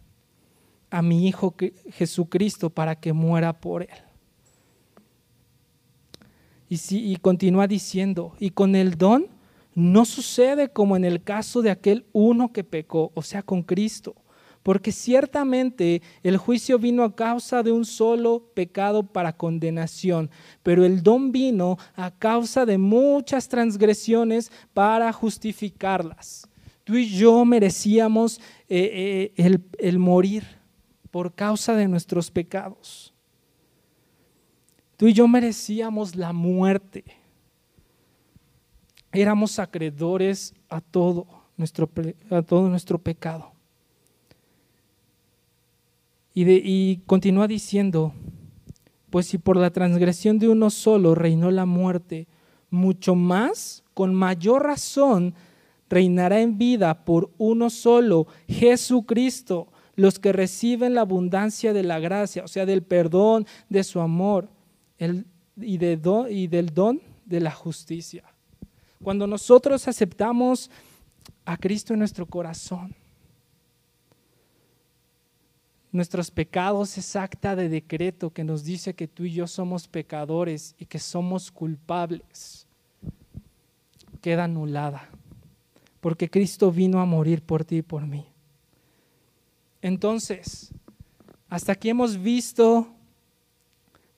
a 0.90 1.04
mi 1.04 1.28
Hijo 1.28 1.54
Jesucristo 1.92 2.72
para 2.72 2.96
que 2.96 3.14
muera 3.14 3.54
por 3.54 3.84
él. 3.84 4.13
Y, 6.92 7.16
continúa 7.18 7.68
diciendo, 7.68 8.34
y 8.40 8.50
con 8.50 8.76
el 8.76 8.98
don 8.98 9.28
no 9.76 10.06
sucede 10.06 10.70
como 10.70 10.96
en 10.96 11.06
el 11.06 11.22
caso 11.22 11.62
de 11.62 11.72
aquel 11.72 12.06
uno 12.14 12.52
que 12.52 12.64
pecó, 12.64 13.12
o 13.14 13.22
sea, 13.22 13.44
con 13.44 13.64
Cristo 13.64 14.16
porque 14.64 14.94
ciertamente 14.94 16.02
el 16.24 16.38
juicio 16.38 16.80
vino 16.80 17.04
a 17.04 17.14
causa 17.14 17.62
de 17.64 17.72
un 17.74 17.84
solo 17.84 18.50
pecado 18.54 19.04
para 19.04 19.36
condenación, 19.36 20.32
pero 20.64 20.86
el 20.86 21.04
don 21.04 21.34
vino 21.34 21.78
a 21.96 22.12
causa 22.12 22.66
de 22.66 22.78
muchas 22.78 23.50
transgresiones 23.50 24.52
para 24.74 25.12
justificarlas. 25.12 26.48
Tú 26.84 26.96
y 26.96 27.10
yo 27.10 27.46
merecíamos 27.46 28.40
eh, 28.68 29.32
eh, 29.38 29.60
el, 29.78 30.00
morir 30.00 30.44
por 31.12 31.34
causa 31.34 31.76
de 31.76 31.88
nuestros 31.88 32.32
pecados. 32.32 33.13
Tú 34.98 35.08
y 35.08 35.14
yo 35.14 35.28
merecíamos 35.28 36.16
la 36.16 36.34
muerte. 36.34 37.04
Éramos 39.12 39.60
acreedores 39.60 40.54
a 40.70 40.82
todo 40.82 41.28
nuestro, 41.58 41.90
a 42.30 42.42
todo 42.42 42.70
nuestro 42.70 42.98
pecado. 43.00 43.52
Y, 46.36 46.98
continúa 47.06 47.48
diciendo, 47.48 48.12
pues 49.12 49.28
si 49.28 49.38
por 49.38 49.56
la 49.56 49.70
transgresión 49.70 50.40
de 50.40 50.50
uno 50.50 50.72
solo 50.72 51.14
reinó 51.14 51.52
la 51.52 51.68
muerte, 51.68 52.28
mucho 52.72 53.14
más, 53.14 53.84
con 53.94 54.16
mayor 54.16 54.64
razón, 54.64 55.36
reinará 55.90 56.42
en 56.42 56.58
vida 56.58 57.06
por 57.06 57.30
uno 57.38 57.70
solo, 57.70 58.26
Jesucristo, 58.48 59.68
los 59.96 60.18
que 60.18 60.34
reciben 60.34 60.96
la 60.96 61.02
abundancia 61.02 61.72
de 61.72 61.84
la 61.84 62.00
gracia, 62.00 62.44
o 62.44 62.48
sea, 62.48 62.66
del 62.66 62.82
perdón, 62.82 63.46
de 63.70 63.84
su 63.84 64.00
amor 64.00 64.50
y, 65.58 65.78
de 65.78 66.00
y 66.30 66.48
del 66.48 66.74
don 66.74 67.02
de 67.26 67.40
la 67.40 67.52
justicia. 67.52 68.24
Cuando 69.04 69.28
nosotros 69.28 69.88
aceptamos 69.88 70.70
a 71.46 71.58
Cristo 71.58 71.94
en 71.94 72.00
nuestro 72.00 72.26
corazón, 72.26 72.96
nuestros 75.92 76.32
pecados 76.32 76.98
es 76.98 77.16
acta 77.16 77.56
de 77.56 77.70
decreto 77.70 78.32
que 78.32 78.44
nos 78.44 78.64
dice 78.64 78.96
que 78.96 79.08
tú 79.08 79.26
y 79.26 79.34
yo 79.34 79.46
somos 79.46 79.88
pecadores 79.88 80.76
y 80.80 80.86
que 80.86 81.00
somos 81.00 81.52
culpables. 81.52 82.66
Queda 84.22 84.46
anulada, 84.46 85.10
porque 86.00 86.30
Cristo 86.30 86.72
vino 86.72 87.00
a 87.00 87.06
morir 87.06 87.44
por 87.44 87.64
ti 87.64 87.78
y 87.78 87.82
por 87.82 88.08
mí. 88.08 88.26
Entonces, 89.82 90.72
hasta 91.50 91.74
aquí 91.74 91.90
hemos 91.90 92.18
visto 92.18 92.88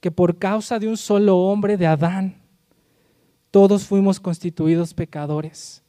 que 0.06 0.12
por 0.12 0.38
causa 0.38 0.78
de 0.78 0.88
un 0.88 0.98
solo 0.98 1.36
hombre, 1.36 1.78
de 1.78 1.88
Adán, 1.88 2.36
todos 3.50 3.86
fuimos 3.86 4.20
constituidos 4.20 4.94
pecadores. 4.94 5.82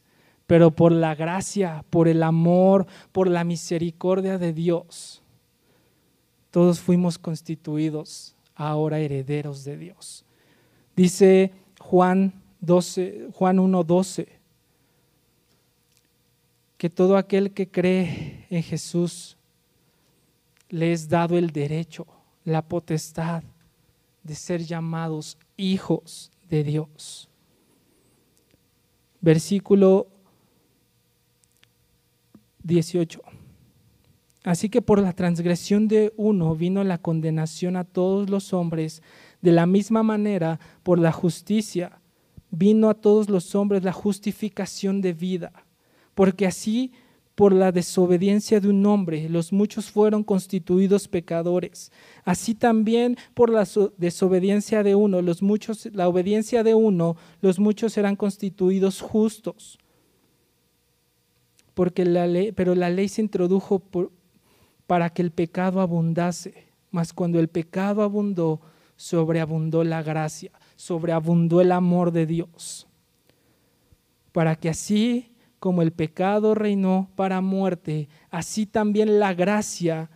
Pero 0.47 0.71
por 0.71 0.91
la 0.91 1.15
gracia, 1.15 1.85
por 1.91 2.09
el 2.09 2.23
amor, 2.23 2.87
por 3.13 3.29
la 3.29 3.45
misericordia 3.45 4.39
de 4.39 4.55
Dios, 4.55 5.23
todos 6.51 6.81
fuimos 6.81 7.19
constituidos 7.19 8.35
ahora 8.55 9.01
herederos 9.01 9.65
de 9.65 9.77
Dios. 9.77 10.25
Dice 10.97 11.53
Juan 11.79 12.33
12, 12.63 13.29
Juan 13.35 13.59
1:12 13.59 14.29
que 16.79 16.89
todo 16.89 17.19
aquel 17.19 17.51
que 17.51 17.69
cree 17.69 18.47
en 18.49 18.63
Jesús 18.63 19.37
le 20.71 20.93
es 20.93 21.07
dado 21.07 21.37
el 21.37 21.51
derecho, 21.51 22.07
la 22.47 22.63
potestad 22.63 23.43
de 24.27 24.35
ser 24.35 24.63
llamados 24.65 25.39
hijos 25.57 26.31
de 26.49 26.65
Dios. 26.65 27.29
Versículo 29.21 30.09
18. 32.63 33.23
Así 34.45 34.69
que 34.69 34.83
por 34.83 35.01
la 35.01 35.13
transgresión 35.13 35.89
de 35.89 36.13
uno 36.17 36.55
vino 36.55 36.85
la 36.85 36.99
condenación 36.99 37.77
a 37.77 37.85
todos 37.85 38.31
los 38.31 38.53
hombres, 38.53 39.03
de 39.41 39.53
la 39.53 39.67
misma 39.67 40.03
manera 40.03 40.61
por 40.83 40.99
la 40.99 41.13
justicia 41.13 42.01
vino 42.51 42.89
a 42.89 42.95
todos 42.95 43.29
los 43.29 43.55
hombres 43.55 43.83
la 43.83 43.93
justificación 43.93 45.01
de 45.01 45.13
vida, 45.13 45.53
porque 46.15 46.47
así 46.47 46.93
por 47.37 47.53
la 47.53 47.71
desobediencia 47.71 48.61
de 48.61 48.71
un 48.71 48.85
hombre 48.87 49.29
los 49.29 49.53
muchos 49.53 49.91
fueron 49.91 50.25
constituidos 50.25 51.07
pecadores, 51.07 51.93
así 52.25 52.55
también 52.55 53.17
por 53.35 53.51
la 53.51 53.69
desobediencia 53.99 54.83
de 54.83 54.95
uno, 54.95 55.23
los 55.23 55.43
muchos 55.43 55.87
la 55.93 56.09
obediencia 56.09 56.65
de 56.65 56.75
uno, 56.75 57.17
los 57.43 57.61
muchos 57.61 57.93
serán 57.93 58.17
constituidos 58.17 59.01
justos. 59.01 59.79
Porque 61.75 62.07
la 62.07 62.27
ley, 62.27 62.53
pero 62.53 62.75
la 62.75 62.89
ley 62.89 63.07
se 63.09 63.21
introdujo 63.21 63.83
para 64.87 65.11
que 65.11 65.21
el 65.21 65.31
pecado 65.31 65.83
abundase. 65.83 66.55
Mas 66.91 67.13
cuando 67.13 67.39
el 67.39 67.49
pecado 67.49 68.03
abundó, 68.03 68.63
sobreabundó 68.97 69.85
la 69.85 70.03
gracia, 70.03 70.53
sobreabundó 70.77 71.61
el 71.61 71.73
amor 71.73 72.13
de 72.13 72.25
Dios. 72.25 72.87
Para 74.33 74.57
que 74.57 74.71
así 74.71 75.36
como 75.59 75.83
el 75.83 75.93
pecado 75.93 76.55
reinó 76.55 77.11
para 77.17 77.41
muerte, 77.41 78.09
así 78.31 78.67
también 78.67 79.19
la 79.19 79.35
gracia 79.35 80.11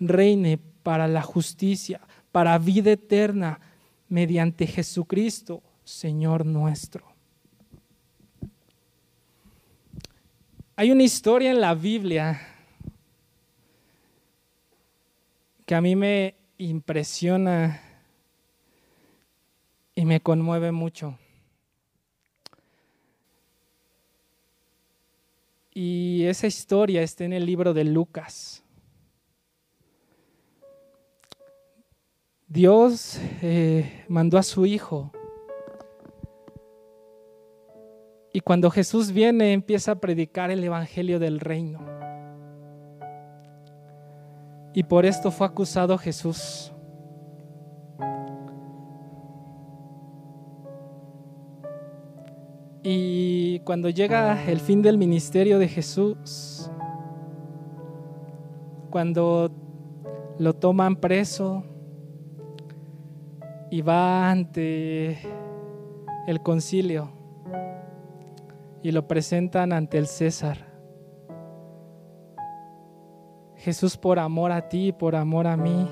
reine 0.00 0.58
para 0.82 1.08
la 1.08 1.22
justicia, 1.22 2.00
para 2.32 2.58
vida 2.58 2.92
eterna, 2.92 3.60
mediante 4.08 4.66
Jesucristo, 4.66 5.62
Señor 5.82 6.46
nuestro. 6.46 7.14
Hay 10.76 10.90
una 10.90 11.02
historia 11.02 11.50
en 11.50 11.60
la 11.60 11.74
Biblia 11.74 12.40
que 15.64 15.74
a 15.74 15.80
mí 15.80 15.96
me 15.96 16.34
impresiona 16.58 17.80
y 19.94 20.04
me 20.04 20.20
conmueve 20.20 20.72
mucho. 20.72 21.16
Y 25.74 26.24
esa 26.26 26.46
historia 26.46 27.02
está 27.02 27.24
en 27.24 27.32
el 27.32 27.44
libro 27.44 27.74
de 27.74 27.82
Lucas. 27.82 28.62
Dios 32.46 33.18
eh, 33.42 34.04
mandó 34.08 34.38
a 34.38 34.44
su 34.44 34.64
Hijo. 34.64 35.10
Y 38.32 38.40
cuando 38.40 38.70
Jesús 38.70 39.10
viene 39.10 39.52
empieza 39.52 39.92
a 39.92 40.00
predicar 40.00 40.52
el 40.52 40.62
Evangelio 40.62 41.18
del 41.18 41.40
Reino. 41.40 41.80
Y 44.72 44.84
por 44.84 45.06
esto 45.06 45.32
fue 45.32 45.48
acusado 45.48 45.98
Jesús. 45.98 46.72
Y 52.84 53.43
Y 53.54 53.60
cuando 53.60 53.88
llega 53.88 54.46
el 54.46 54.58
fin 54.58 54.82
del 54.82 54.98
ministerio 54.98 55.60
de 55.60 55.68
Jesús, 55.68 56.68
cuando 58.90 59.48
lo 60.40 60.54
toman 60.54 60.96
preso 60.96 61.62
y 63.70 63.80
va 63.80 64.28
ante 64.28 65.20
el 66.26 66.42
concilio 66.42 67.12
y 68.82 68.90
lo 68.90 69.06
presentan 69.06 69.72
ante 69.72 69.98
el 69.98 70.08
César. 70.08 70.58
Jesús 73.54 73.96
por 73.96 74.18
amor 74.18 74.50
a 74.50 74.68
ti, 74.68 74.90
por 74.90 75.14
amor 75.14 75.46
a 75.46 75.56
mí, 75.56 75.88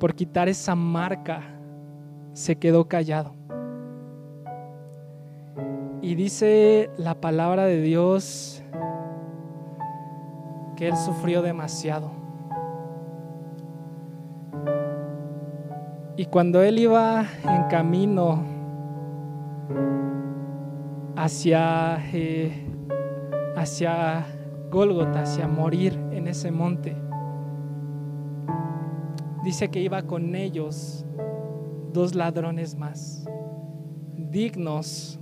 por 0.00 0.16
quitar 0.16 0.48
esa 0.48 0.74
marca, 0.74 1.56
se 2.32 2.56
quedó 2.56 2.88
callado. 2.88 3.39
Y 6.02 6.14
dice 6.14 6.88
la 6.96 7.14
palabra 7.20 7.66
de 7.66 7.82
Dios 7.82 8.62
que 10.76 10.88
Él 10.88 10.96
sufrió 10.96 11.42
demasiado. 11.42 12.10
Y 16.16 16.24
cuando 16.26 16.62
Él 16.62 16.78
iba 16.78 17.26
en 17.44 17.64
camino 17.64 18.42
hacia, 21.16 21.98
eh, 22.14 22.66
hacia 23.56 24.24
Gólgota, 24.70 25.22
hacia 25.22 25.48
morir 25.48 25.98
en 26.12 26.28
ese 26.28 26.50
monte, 26.50 26.96
dice 29.44 29.68
que 29.68 29.80
iba 29.80 30.02
con 30.02 30.34
ellos 30.34 31.04
dos 31.92 32.14
ladrones 32.14 32.74
más, 32.74 33.26
dignos 34.16 35.20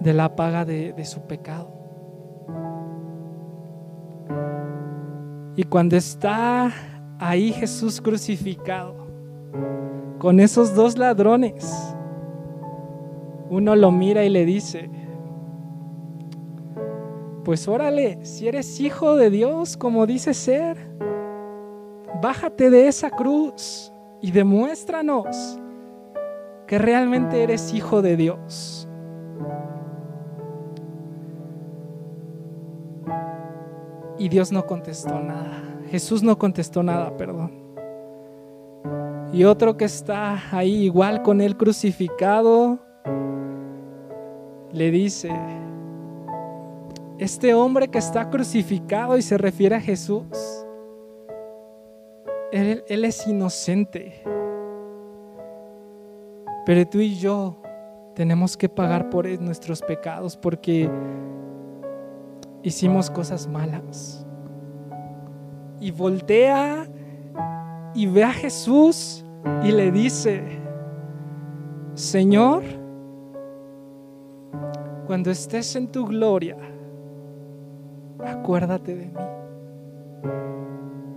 de 0.00 0.14
la 0.14 0.34
paga 0.34 0.64
de, 0.64 0.92
de 0.92 1.04
su 1.04 1.20
pecado. 1.22 1.70
Y 5.56 5.64
cuando 5.64 5.96
está 5.96 6.72
ahí 7.18 7.52
Jesús 7.52 8.00
crucificado, 8.00 8.94
con 10.18 10.40
esos 10.40 10.74
dos 10.74 10.96
ladrones, 10.96 11.94
uno 13.50 13.74
lo 13.74 13.90
mira 13.90 14.24
y 14.24 14.28
le 14.30 14.44
dice, 14.44 14.90
pues 17.44 17.66
órale, 17.66 18.24
si 18.24 18.46
eres 18.46 18.80
hijo 18.80 19.16
de 19.16 19.30
Dios 19.30 19.76
como 19.76 20.06
dice 20.06 20.34
ser, 20.34 20.76
bájate 22.22 22.70
de 22.70 22.86
esa 22.86 23.10
cruz 23.10 23.92
y 24.20 24.30
demuéstranos 24.30 25.58
que 26.66 26.78
realmente 26.78 27.42
eres 27.42 27.74
hijo 27.74 28.02
de 28.02 28.16
Dios. 28.16 28.79
Y 34.20 34.28
Dios 34.28 34.52
no 34.52 34.66
contestó 34.66 35.18
nada. 35.18 35.62
Jesús 35.90 36.22
no 36.22 36.38
contestó 36.38 36.82
nada, 36.82 37.16
perdón. 37.16 37.50
Y 39.32 39.44
otro 39.44 39.78
que 39.78 39.86
está 39.86 40.38
ahí 40.54 40.84
igual 40.84 41.22
con 41.22 41.40
él 41.40 41.56
crucificado, 41.56 42.78
le 44.72 44.90
dice, 44.90 45.30
este 47.18 47.54
hombre 47.54 47.88
que 47.88 47.96
está 47.96 48.28
crucificado 48.28 49.16
y 49.16 49.22
se 49.22 49.38
refiere 49.38 49.76
a 49.76 49.80
Jesús, 49.80 50.26
él, 52.52 52.84
él 52.88 53.04
es 53.06 53.26
inocente. 53.26 54.22
Pero 56.66 56.86
tú 56.86 56.98
y 56.98 57.14
yo 57.14 57.56
tenemos 58.14 58.54
que 58.54 58.68
pagar 58.68 59.08
por 59.08 59.26
nuestros 59.40 59.80
pecados 59.80 60.36
porque 60.36 60.90
hicimos 62.62 63.10
cosas 63.10 63.46
malas. 63.46 64.26
Y 65.80 65.90
voltea 65.90 66.86
y 67.94 68.06
ve 68.06 68.24
a 68.24 68.32
Jesús 68.32 69.24
y 69.64 69.72
le 69.72 69.90
dice, 69.90 70.42
Señor, 71.94 72.62
cuando 75.06 75.30
estés 75.30 75.74
en 75.76 75.88
tu 75.88 76.06
gloria, 76.06 76.56
acuérdate 78.24 78.94
de 78.94 79.06
mí. 79.06 79.12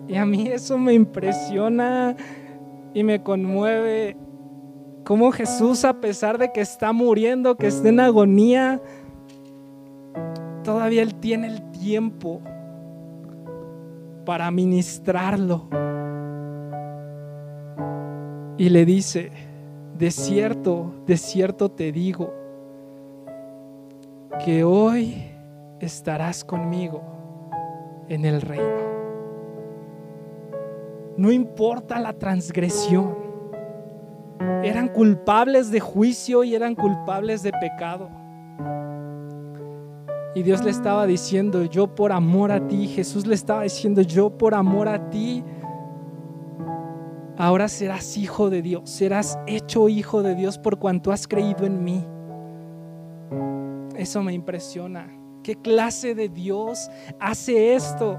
Y 0.08 0.16
a 0.16 0.26
mí 0.26 0.48
eso 0.48 0.78
me 0.78 0.94
impresiona 0.94 2.16
y 2.94 3.04
me 3.04 3.22
conmueve. 3.22 4.18
Cómo 5.04 5.32
Jesús, 5.32 5.84
a 5.84 6.00
pesar 6.00 6.38
de 6.38 6.52
que 6.54 6.62
está 6.62 6.94
muriendo, 6.94 7.58
que 7.58 7.68
está 7.68 7.90
en 7.90 8.00
agonía, 8.00 8.82
todavía 10.64 11.02
Él 11.04 11.16
tiene 11.16 11.48
el 11.48 11.72
tiempo 11.72 12.42
para 14.26 14.50
ministrarlo. 14.52 15.68
Y 18.58 18.70
le 18.70 18.86
dice, 18.86 19.32
de 19.98 20.12
cierto, 20.12 20.94
de 21.06 21.18
cierto 21.18 21.70
te 21.70 21.92
digo, 21.92 22.34
que 24.44 24.64
hoy 24.64 25.32
estarás 25.80 26.44
conmigo 26.44 27.02
en 28.10 28.26
el 28.26 28.42
reino. 28.42 28.94
No 31.18 31.32
importa 31.32 32.00
la 32.00 32.14
transgresión. 32.14 33.16
Eran 34.64 34.88
culpables 34.88 35.72
de 35.72 35.80
juicio 35.80 36.44
y 36.44 36.56
eran 36.56 36.74
culpables 36.76 37.44
de 37.44 37.52
pecado. 37.52 38.10
Y 40.36 40.42
Dios 40.42 40.64
le 40.64 40.72
estaba 40.72 41.06
diciendo, 41.06 41.64
yo 41.66 41.94
por 41.94 42.12
amor 42.12 42.52
a 42.52 42.68
ti, 42.68 42.88
Jesús 42.88 43.28
le 43.28 43.36
estaba 43.36 43.64
diciendo, 43.64 44.02
yo 44.02 44.36
por 44.36 44.56
amor 44.56 44.90
a 44.90 45.10
ti, 45.12 45.44
ahora 47.38 47.68
serás 47.68 48.18
hijo 48.18 48.50
de 48.50 48.64
Dios, 48.64 48.90
serás 48.90 49.38
hecho 49.46 49.90
hijo 49.90 50.24
de 50.24 50.34
Dios 50.34 50.58
por 50.58 50.80
cuanto 50.80 51.12
has 51.12 51.28
creído 51.28 51.68
en 51.68 51.84
mí. 51.84 52.04
Eso 53.96 54.24
me 54.24 54.34
impresiona. 54.34 55.08
¿Qué 55.44 55.56
clase 55.56 56.16
de 56.16 56.30
Dios 56.30 56.90
hace 57.20 57.76
esto? 57.76 58.18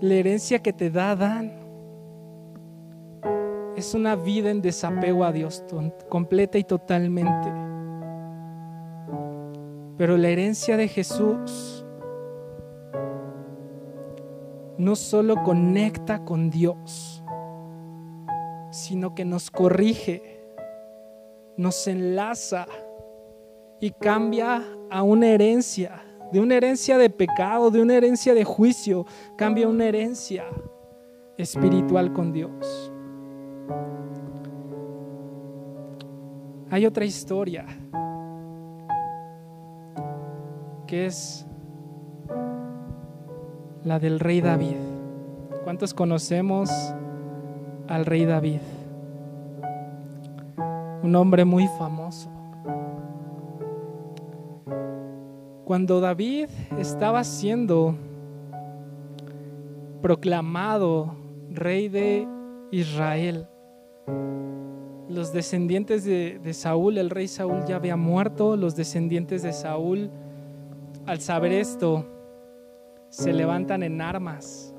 La 0.00 0.14
herencia 0.14 0.62
que 0.62 0.72
te 0.72 0.88
da 0.88 1.14
Dan 1.14 1.59
es 3.80 3.94
una 3.94 4.14
vida 4.14 4.50
en 4.50 4.60
desapego 4.60 5.24
a 5.24 5.32
Dios 5.32 5.64
completa 6.08 6.58
y 6.58 6.64
totalmente. 6.64 7.50
Pero 9.96 10.16
la 10.16 10.28
herencia 10.28 10.76
de 10.76 10.86
Jesús 10.86 11.84
no 14.76 14.96
solo 14.96 15.42
conecta 15.42 16.24
con 16.24 16.50
Dios, 16.50 17.24
sino 18.70 19.14
que 19.14 19.24
nos 19.24 19.50
corrige, 19.50 20.42
nos 21.56 21.86
enlaza 21.86 22.66
y 23.80 23.90
cambia 23.92 24.62
a 24.90 25.02
una 25.02 25.28
herencia, 25.28 26.02
de 26.32 26.40
una 26.40 26.56
herencia 26.56 26.98
de 26.98 27.08
pecado, 27.08 27.70
de 27.70 27.80
una 27.80 27.94
herencia 27.94 28.34
de 28.34 28.44
juicio, 28.44 29.06
cambia 29.36 29.66
a 29.66 29.70
una 29.70 29.86
herencia 29.86 30.44
espiritual 31.38 32.12
con 32.12 32.32
Dios. 32.32 32.89
Hay 36.72 36.86
otra 36.86 37.04
historia 37.04 37.66
que 40.86 41.06
es 41.06 41.44
la 43.82 43.98
del 43.98 44.20
rey 44.20 44.40
David. 44.40 44.76
¿Cuántos 45.64 45.92
conocemos 45.92 46.70
al 47.88 48.06
rey 48.06 48.24
David? 48.24 48.60
Un 51.02 51.16
hombre 51.16 51.44
muy 51.44 51.66
famoso. 51.76 52.30
Cuando 55.64 56.00
David 56.00 56.48
estaba 56.78 57.24
siendo 57.24 57.96
proclamado 60.02 61.16
rey 61.50 61.88
de 61.88 62.28
Israel, 62.70 63.48
los 65.10 65.32
descendientes 65.32 66.04
de, 66.04 66.54
Saúl, 66.54 66.96
el 66.96 67.10
rey 67.10 67.26
Saúl 67.26 67.64
ya 67.66 67.76
había 67.76 67.96
muerto, 67.96 68.56
los 68.56 68.76
descendientes 68.76 69.42
de 69.42 69.52
Saúl, 69.52 70.10
al 71.06 71.20
saber 71.20 71.52
esto, 71.52 72.06
se 73.08 73.32
levantan 73.32 73.82
en 73.82 74.00
armas 74.00 74.72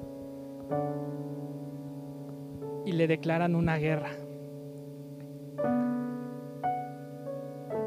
y 2.86 2.94
le 2.94 3.08
declaran 3.08 3.56
una 3.56 3.76
guerra. 3.76 4.12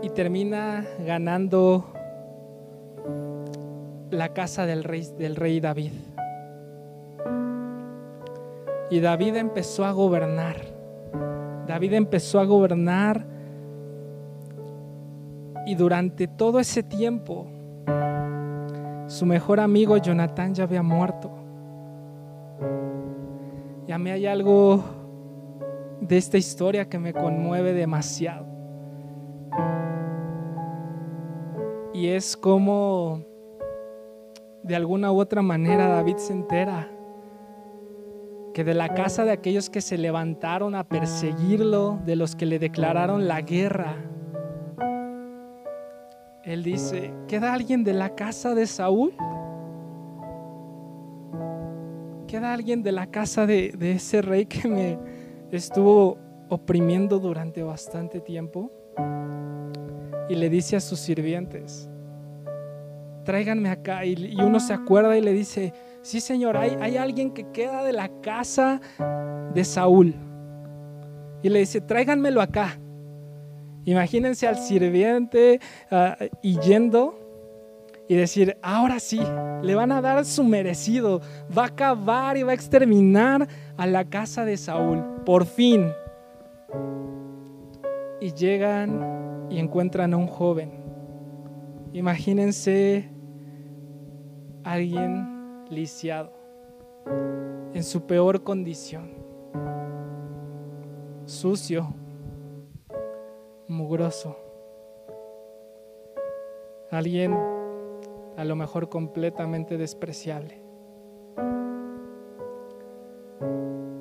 Y 0.02 0.10
termina 0.10 0.84
ganando 1.06 1.86
la 4.10 4.34
casa 4.34 4.66
del 4.66 4.84
rey, 4.84 5.08
del 5.18 5.34
rey 5.34 5.60
David. 5.60 5.92
Y 8.90 9.00
David 9.00 9.36
empezó 9.36 9.86
a 9.86 9.92
gobernar. 9.92 10.73
David 11.74 11.94
empezó 11.94 12.38
a 12.38 12.44
gobernar 12.44 13.26
y 15.66 15.74
durante 15.74 16.28
todo 16.28 16.60
ese 16.60 16.84
tiempo 16.84 17.48
su 19.08 19.26
mejor 19.26 19.58
amigo 19.58 19.96
Jonathan 19.96 20.54
ya 20.54 20.62
había 20.62 20.84
muerto. 20.84 21.32
Y 23.88 23.90
a 23.90 23.98
mí 23.98 24.08
hay 24.08 24.24
algo 24.24 24.84
de 26.00 26.16
esta 26.16 26.38
historia 26.38 26.88
que 26.88 27.00
me 27.00 27.12
conmueve 27.12 27.72
demasiado. 27.72 28.46
Y 31.92 32.06
es 32.06 32.36
como 32.36 33.24
de 34.62 34.76
alguna 34.76 35.10
u 35.10 35.18
otra 35.18 35.42
manera 35.42 35.88
David 35.88 36.18
se 36.18 36.34
entera 36.34 36.88
que 38.54 38.64
de 38.64 38.72
la 38.72 38.94
casa 38.94 39.24
de 39.24 39.32
aquellos 39.32 39.68
que 39.68 39.80
se 39.80 39.98
levantaron 39.98 40.74
a 40.76 40.84
perseguirlo, 40.84 41.98
de 42.06 42.16
los 42.16 42.36
que 42.36 42.46
le 42.46 42.58
declararon 42.58 43.26
la 43.26 43.42
guerra, 43.42 43.96
él 46.44 46.62
dice, 46.62 47.12
¿queda 47.26 47.52
alguien 47.52 47.84
de 47.84 47.94
la 47.94 48.14
casa 48.14 48.54
de 48.54 48.66
Saúl? 48.66 49.12
¿Queda 52.28 52.52
alguien 52.52 52.82
de 52.82 52.92
la 52.92 53.08
casa 53.08 53.44
de, 53.46 53.74
ese 53.80 54.22
rey 54.22 54.46
que 54.46 54.68
me 54.68 54.98
estuvo 55.50 56.18
oprimiendo 56.48 57.18
durante 57.18 57.62
bastante 57.62 58.20
tiempo? 58.20 58.70
Y 60.28 60.36
le 60.36 60.48
dice 60.48 60.76
a 60.76 60.80
sus 60.80 61.00
sirvientes, 61.00 61.90
tráiganme 63.24 63.70
acá. 63.70 64.04
Y, 64.04 64.36
uno 64.40 64.60
se 64.60 64.74
acuerda 64.74 65.16
y 65.16 65.22
le 65.22 65.32
dice, 65.32 65.72
sí 66.04 66.20
Señor, 66.20 66.56
hay, 66.56 66.76
hay 66.80 66.96
alguien 66.96 67.32
que 67.32 67.50
queda 67.50 67.82
de 67.82 67.92
la 67.92 68.08
casa 68.20 68.80
de 69.52 69.64
Saúl. 69.64 70.14
Y 71.42 71.48
le 71.48 71.58
dice, 71.60 71.80
tráiganmelo 71.80 72.40
acá. 72.40 72.78
Imagínense 73.84 74.46
al 74.46 74.56
sirviente 74.56 75.60
ah, 75.90 76.16
y 76.42 76.58
yendo 76.60 77.18
y 78.08 78.14
decir, 78.14 78.56
ahora 78.62 79.00
sí, 79.00 79.20
le 79.62 79.74
van 79.74 79.92
a 79.92 80.00
dar 80.00 80.24
su 80.24 80.44
merecido, 80.44 81.20
va 81.56 81.64
a 81.64 81.66
acabar 81.68 82.36
y 82.36 82.42
va 82.42 82.52
a 82.52 82.54
exterminar 82.54 83.48
a 83.76 83.86
la 83.86 84.04
casa 84.04 84.44
de 84.44 84.56
Saúl, 84.56 85.02
por 85.24 85.46
fin. 85.46 85.90
Y 88.20 88.32
llegan 88.32 89.46
y 89.50 89.58
encuentran 89.58 90.12
a 90.12 90.16
un 90.16 90.26
joven. 90.26 90.70
Imagínense 91.92 93.08
alguien 94.64 95.33
lisiado, 95.74 96.32
en 97.74 97.82
su 97.82 98.06
peor 98.06 98.42
condición, 98.42 99.10
sucio, 101.26 101.92
mugroso, 103.68 104.36
alguien 106.90 107.36
a 108.36 108.44
lo 108.44 108.56
mejor 108.56 108.88
completamente 108.88 109.76
despreciable. 109.76 110.62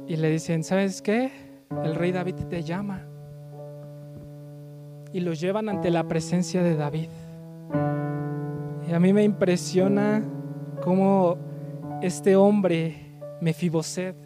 Y 0.07 0.15
le 0.17 0.29
dicen, 0.29 0.63
¿sabes 0.63 1.01
qué? 1.01 1.31
El 1.83 1.95
rey 1.95 2.11
David 2.11 2.35
te 2.49 2.61
llama. 2.61 3.07
Y 5.11 5.21
lo 5.21 5.33
llevan 5.33 5.69
ante 5.69 5.89
la 5.91 6.07
presencia 6.07 6.61
de 6.61 6.75
David. 6.75 7.09
Y 8.87 8.93
a 8.93 8.99
mí 8.99 9.13
me 9.13 9.23
impresiona 9.23 10.23
cómo 10.83 11.37
este 12.03 12.35
hombre, 12.35 12.97
Mefiboset, 13.39 14.17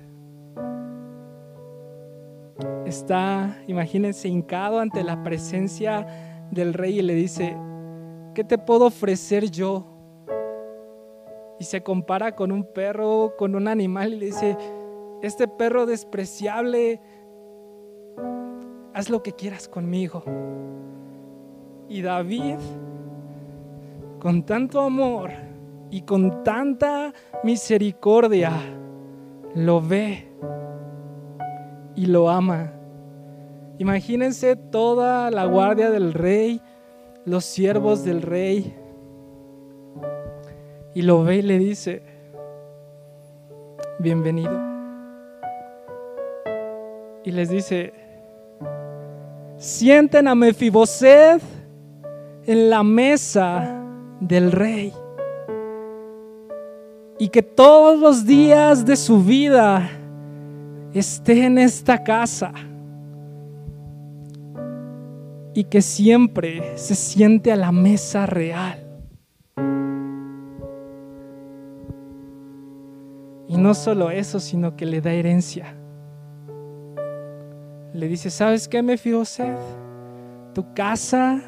está, 2.87 3.55
imagínense, 3.67 4.27
hincado 4.27 4.79
ante 4.79 5.03
la 5.03 5.21
presencia 5.21 6.47
del 6.49 6.73
rey 6.73 6.97
y 6.97 7.01
le 7.03 7.13
dice, 7.13 7.55
¿qué 8.33 8.43
te 8.43 8.57
puedo 8.57 8.87
ofrecer 8.87 9.51
yo? 9.51 9.85
Y 11.59 11.65
se 11.65 11.83
compara 11.83 12.35
con 12.35 12.51
un 12.51 12.63
perro, 12.63 13.35
con 13.37 13.53
un 13.53 13.67
animal 13.67 14.11
y 14.11 14.17
le 14.17 14.25
dice, 14.25 14.57
este 15.21 15.47
perro 15.47 15.85
despreciable, 15.85 16.99
haz 18.95 19.11
lo 19.11 19.21
que 19.21 19.33
quieras 19.33 19.67
conmigo. 19.67 20.23
Y 21.87 22.01
David, 22.01 22.57
con 24.19 24.41
tanto 24.41 24.81
amor, 24.81 25.46
y 25.89 26.01
con 26.01 26.43
tanta 26.43 27.13
misericordia 27.43 28.51
lo 29.55 29.81
ve 29.81 30.27
y 31.95 32.05
lo 32.05 32.29
ama. 32.29 32.73
Imagínense 33.79 34.55
toda 34.55 35.31
la 35.31 35.45
guardia 35.45 35.89
del 35.89 36.13
rey, 36.13 36.61
los 37.25 37.45
siervos 37.45 38.03
del 38.03 38.21
rey, 38.21 38.75
y 40.93 41.01
lo 41.03 41.23
ve 41.23 41.37
y 41.37 41.41
le 41.43 41.59
dice, 41.59 42.01
bienvenido. 43.99 44.59
Y 47.23 47.31
les 47.31 47.49
dice, 47.49 47.93
sienten 49.57 50.27
a 50.27 50.35
Mefiboset 50.35 51.41
en 52.45 52.69
la 52.69 52.83
mesa 52.83 53.83
del 54.21 54.51
rey 54.51 54.93
y 57.19 57.29
que 57.29 57.41
todos 57.41 57.99
los 57.99 58.25
días 58.25 58.85
de 58.85 58.95
su 58.95 59.23
vida 59.23 59.89
esté 60.93 61.45
en 61.45 61.57
esta 61.57 62.03
casa 62.03 62.53
y 65.53 65.63
que 65.63 65.81
siempre 65.81 66.77
se 66.77 66.93
siente 66.93 67.51
a 67.51 67.55
la 67.55 67.71
mesa 67.71 68.27
real. 68.27 68.83
Y 73.47 73.57
no 73.57 73.73
solo 73.73 74.11
eso, 74.11 74.39
sino 74.39 74.75
que 74.75 74.85
le 74.85 75.01
da 75.01 75.13
herencia. 75.13 75.73
Le 77.93 78.07
dice, 78.07 78.29
¿sabes 78.29 78.67
qué, 78.67 78.83
me 78.83 78.97
sed 78.97 79.55
Tu 80.53 80.73
casa 80.73 81.41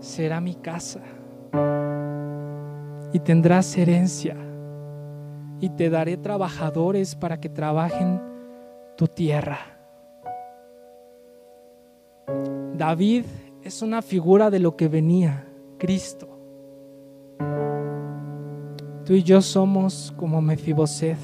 será 0.00 0.40
mi 0.40 0.54
casa 0.54 1.00
y 3.12 3.18
tendrás 3.20 3.76
herencia 3.76 4.36
y 5.64 5.70
te 5.70 5.88
daré 5.88 6.18
trabajadores 6.18 7.14
para 7.14 7.40
que 7.40 7.48
trabajen 7.48 8.20
tu 8.98 9.08
tierra. 9.08 9.60
David 12.76 13.24
es 13.62 13.80
una 13.80 14.02
figura 14.02 14.50
de 14.50 14.58
lo 14.58 14.76
que 14.76 14.88
venía, 14.88 15.48
Cristo. 15.78 16.28
Tú 19.06 19.14
y 19.14 19.22
yo 19.22 19.40
somos 19.40 20.12
como 20.18 20.42
Mefiboset. 20.42 21.16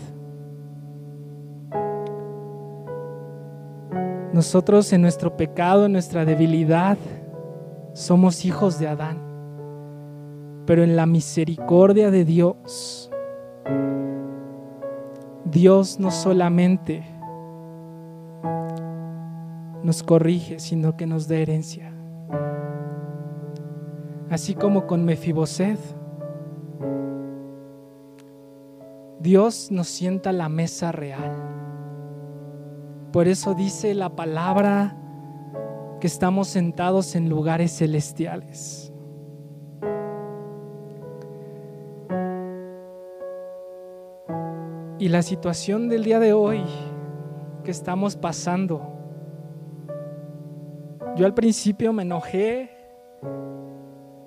Nosotros 4.32 4.90
en 4.94 5.02
nuestro 5.02 5.36
pecado, 5.36 5.84
en 5.84 5.92
nuestra 5.92 6.24
debilidad, 6.24 6.96
somos 7.92 8.46
hijos 8.46 8.78
de 8.78 8.88
Adán. 8.88 9.18
Pero 10.64 10.82
en 10.82 10.96
la 10.96 11.04
misericordia 11.04 12.10
de 12.10 12.24
Dios, 12.24 13.10
Dios 15.44 15.98
no 15.98 16.10
solamente 16.10 17.04
nos 19.82 20.02
corrige, 20.02 20.60
sino 20.60 20.96
que 20.96 21.06
nos 21.06 21.28
da 21.28 21.36
herencia. 21.36 21.92
Así 24.28 24.54
como 24.54 24.86
con 24.86 25.04
Mefiboset, 25.04 25.78
Dios 29.18 29.70
nos 29.70 29.88
sienta 29.88 30.32
la 30.32 30.48
mesa 30.48 30.92
real. 30.92 31.32
Por 33.12 33.26
eso 33.26 33.54
dice 33.54 33.94
la 33.94 34.14
palabra 34.14 34.96
que 36.00 36.06
estamos 36.06 36.48
sentados 36.48 37.14
en 37.16 37.28
lugares 37.28 37.76
celestiales. 37.76 38.89
Y 45.00 45.08
la 45.08 45.22
situación 45.22 45.88
del 45.88 46.04
día 46.04 46.20
de 46.20 46.34
hoy 46.34 46.62
que 47.64 47.70
estamos 47.70 48.16
pasando, 48.16 48.82
yo 51.16 51.24
al 51.24 51.32
principio 51.32 51.94
me 51.94 52.02
enojé, 52.02 52.70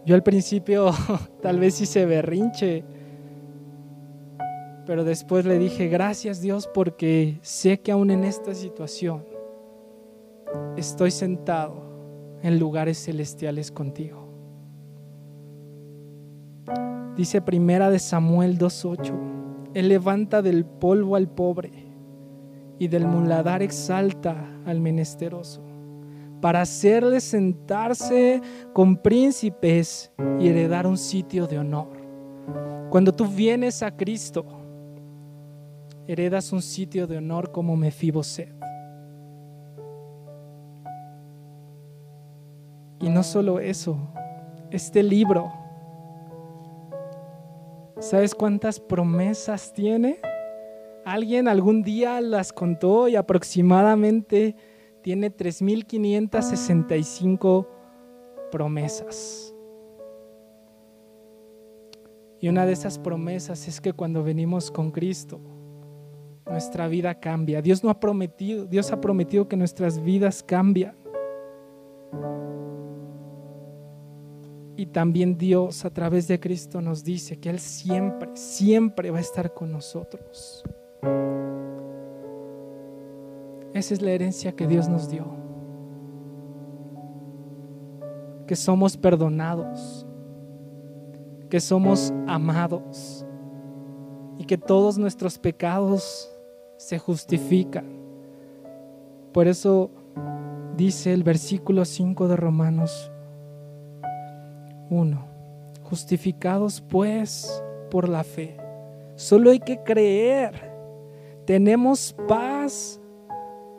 yo 0.03 0.15
al 0.15 0.23
principio 0.23 0.89
tal 1.43 1.59
vez 1.59 1.79
hice 1.79 2.07
berrinche, 2.07 2.83
pero 4.87 5.03
después 5.03 5.45
le 5.45 5.59
dije, 5.59 5.89
gracias 5.89 6.41
Dios 6.41 6.67
porque 6.73 7.37
sé 7.43 7.79
que 7.79 7.91
aún 7.91 8.09
en 8.09 8.23
esta 8.23 8.55
situación 8.55 9.25
estoy 10.75 11.11
sentado 11.11 12.39
en 12.41 12.57
lugares 12.57 12.97
celestiales 12.97 13.71
contigo. 13.71 14.27
Dice 17.15 17.43
primera 17.43 17.91
de 17.91 17.99
Samuel 17.99 18.57
2.8. 18.57 19.42
Él 19.73 19.89
levanta 19.89 20.41
del 20.41 20.65
polvo 20.65 21.15
al 21.15 21.27
pobre 21.27 21.71
y 22.77 22.87
del 22.87 23.07
muladar 23.07 23.61
exalta 23.61 24.35
al 24.65 24.79
menesteroso, 24.79 25.61
para 26.41 26.61
hacerle 26.61 27.19
sentarse 27.21 28.41
con 28.73 28.97
príncipes 28.97 30.11
y 30.39 30.47
heredar 30.47 30.85
un 30.85 30.97
sitio 30.97 31.47
de 31.47 31.59
honor. 31.59 31.89
Cuando 32.89 33.13
tú 33.13 33.25
vienes 33.25 33.81
a 33.81 33.95
Cristo, 33.95 34.45
heredas 36.07 36.51
un 36.51 36.61
sitio 36.61 37.07
de 37.07 37.17
honor 37.17 37.51
como 37.51 37.75
Mefiboset. 37.75 38.53
Y 42.99 43.09
no 43.09 43.23
solo 43.23 43.59
eso, 43.59 43.97
este 44.69 45.01
libro, 45.03 45.51
¿sabes 47.99 48.35
cuántas 48.35 48.79
promesas 48.79 49.73
tiene? 49.73 50.19
Alguien 51.05 51.47
algún 51.47 51.81
día 51.83 52.21
las 52.21 52.53
contó 52.53 53.07
y 53.07 53.15
aproximadamente 53.15 54.55
tiene 55.01 55.35
3.565 55.35 57.67
promesas. 58.51 59.55
Y 62.39 62.49
una 62.49 62.65
de 62.65 62.73
esas 62.73 62.99
promesas 62.99 63.67
es 63.67 63.79
que 63.79 63.93
cuando 63.93 64.23
venimos 64.23 64.69
con 64.69 64.91
Cristo, 64.91 65.39
nuestra 66.45 66.87
vida 66.87 67.19
cambia. 67.19 67.61
Dios 67.61 67.83
no 67.83 67.89
ha 67.89 67.99
prometido, 67.99 68.65
Dios 68.65 68.91
ha 68.91 68.99
prometido 68.99 69.47
que 69.47 69.55
nuestras 69.55 70.03
vidas 70.03 70.43
cambian. 70.43 70.95
Y 74.75 74.87
también 74.87 75.37
Dios 75.37 75.85
a 75.85 75.91
través 75.91 76.27
de 76.27 76.39
Cristo 76.39 76.81
nos 76.81 77.03
dice 77.03 77.39
que 77.39 77.49
Él 77.49 77.59
siempre, 77.59 78.29
siempre 78.33 79.11
va 79.11 79.19
a 79.19 79.21
estar 79.21 79.53
con 79.53 79.71
nosotros. 79.71 80.63
Esa 83.73 83.93
es 83.93 84.01
la 84.01 84.11
herencia 84.11 84.55
que 84.55 84.67
Dios 84.67 84.89
nos 84.89 85.09
dio. 85.09 85.25
Que 88.47 88.55
somos 88.55 88.97
perdonados, 88.97 90.05
que 91.49 91.59
somos 91.59 92.11
amados 92.27 93.25
y 94.39 94.45
que 94.45 94.57
todos 94.57 94.97
nuestros 94.97 95.37
pecados 95.37 96.31
se 96.77 96.97
justifican. 96.97 97.85
Por 99.31 99.47
eso 99.47 99.91
dice 100.75 101.13
el 101.13 101.23
versículo 101.23 101.85
5 101.85 102.27
de 102.27 102.35
Romanos 102.35 103.12
1. 104.89 105.25
Justificados 105.83 106.81
pues 106.81 107.63
por 107.89 108.09
la 108.09 108.23
fe. 108.23 108.57
Solo 109.15 109.51
hay 109.51 109.59
que 109.59 109.83
creer. 109.83 110.71
Tenemos 111.45 112.15
paz 112.27 112.99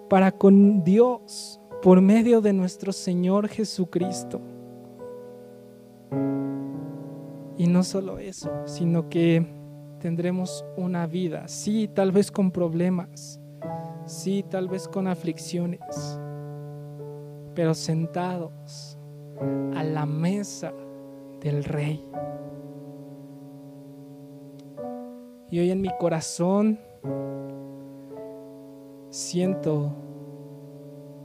para 0.09 0.31
con 0.31 0.85
Dios 0.85 1.61
por 1.83 2.01
medio 2.01 2.41
de 2.41 2.53
nuestro 2.53 2.93
Señor 2.93 3.49
Jesucristo. 3.49 4.41
Y 7.57 7.67
no 7.67 7.83
solo 7.83 8.19
eso, 8.19 8.51
sino 8.67 9.09
que 9.09 9.47
tendremos 10.01 10.65
una 10.77 11.07
vida, 11.07 11.49
sí, 11.49 11.89
tal 11.93 12.13
vez 12.13 12.31
con 12.31 12.51
problemas, 12.51 13.41
sí, 14.07 14.45
tal 14.51 14.69
vez 14.69 14.87
con 14.87 15.07
aflicciones, 15.07 15.81
pero 17.55 17.75
sentados 17.75 18.99
a 19.75 19.83
la 19.83 20.05
mesa 20.05 20.73
del 21.45 21.63
Rey. 21.63 22.03
Y 25.51 25.61
hoy 25.61 25.71
en 25.71 25.81
mi 25.81 25.91
corazón 26.01 26.81
siento 29.11 29.95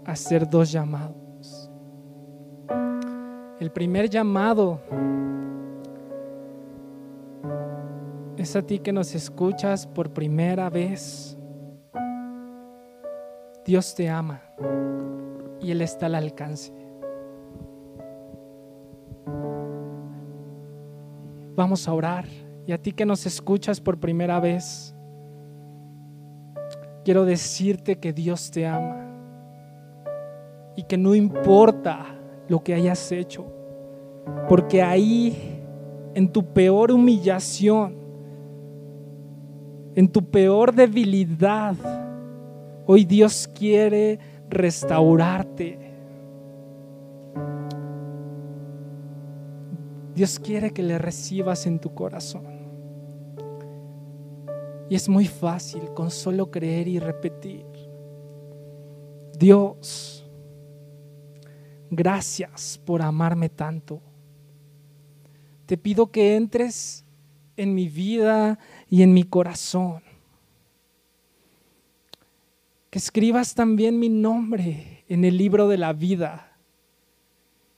hacer 0.06 0.48
dos 0.48 0.72
llamados. 0.72 1.72
El 3.60 3.72
primer 3.72 4.10
llamado 4.10 4.82
es 8.38 8.56
a 8.56 8.62
ti 8.62 8.80
que 8.80 8.92
nos 8.92 9.16
escuchas 9.16 9.88
por 9.88 10.12
primera 10.12 10.70
vez. 10.70 11.38
Dios 13.66 13.96
te 13.96 14.10
ama 14.10 14.42
y 15.62 15.72
Él 15.72 15.82
está 15.82 16.08
al 16.08 16.16
alcance. 16.16 16.79
Vamos 21.60 21.89
a 21.89 21.93
orar. 21.93 22.24
Y 22.65 22.72
a 22.72 22.78
ti 22.78 22.93
que 22.93 23.06
nos 23.06 23.26
escuchas 23.26 23.82
por 23.82 24.00
primera 24.00 24.39
vez, 24.39 24.95
quiero 27.04 27.26
decirte 27.26 27.98
que 27.98 28.13
Dios 28.13 28.50
te 28.50 28.65
ama 28.65 29.06
y 30.78 30.84
que 30.84 30.98
no 30.98 31.13
importa 31.15 32.06
lo 32.48 32.63
que 32.63 32.74
hayas 32.74 33.12
hecho, 33.12 33.45
porque 34.48 34.82
ahí, 34.82 35.62
en 36.13 36.32
tu 36.32 36.45
peor 36.45 36.93
humillación, 36.93 37.93
en 39.95 40.08
tu 40.08 40.24
peor 40.24 40.74
debilidad, 40.74 41.76
hoy 42.86 43.04
Dios 43.04 43.50
quiere 43.54 44.17
restaurarte 44.50 45.88
Dios 50.15 50.39
quiere 50.39 50.72
que 50.72 50.84
le 50.84 50.98
recibas 50.98 51.65
en 51.65 51.80
tu 51.80 51.93
corazón. 51.93 52.45
Y 54.89 54.95
es 54.95 55.08
muy 55.08 55.28
fácil 55.28 55.93
con 55.93 56.10
solo 56.10 56.50
creer 56.50 56.88
y 56.88 57.00
repetir. 57.00 57.65
Dios, 59.38 60.28
gracias 61.91 62.82
por 62.84 63.02
amarme 63.02 63.50
tanto. 63.50 64.02
Te 65.67 65.78
pido 65.78 66.12
que 66.12 66.36
entres 66.36 67.06
en 67.56 67.76
mi 67.76 67.88
vida 67.88 68.58
y 68.89 69.04
en 69.04 69.13
mi 69.13 69.24
corazón. 69.24 70.02
Que 72.89 72.98
escribas 72.98 73.54
también 73.54 74.00
mi 74.00 74.10
nombre 74.10 75.06
en 75.08 75.24
el 75.24 75.38
libro 75.38 75.67
de 75.67 75.78
la 75.78 75.93
vida 75.93 76.58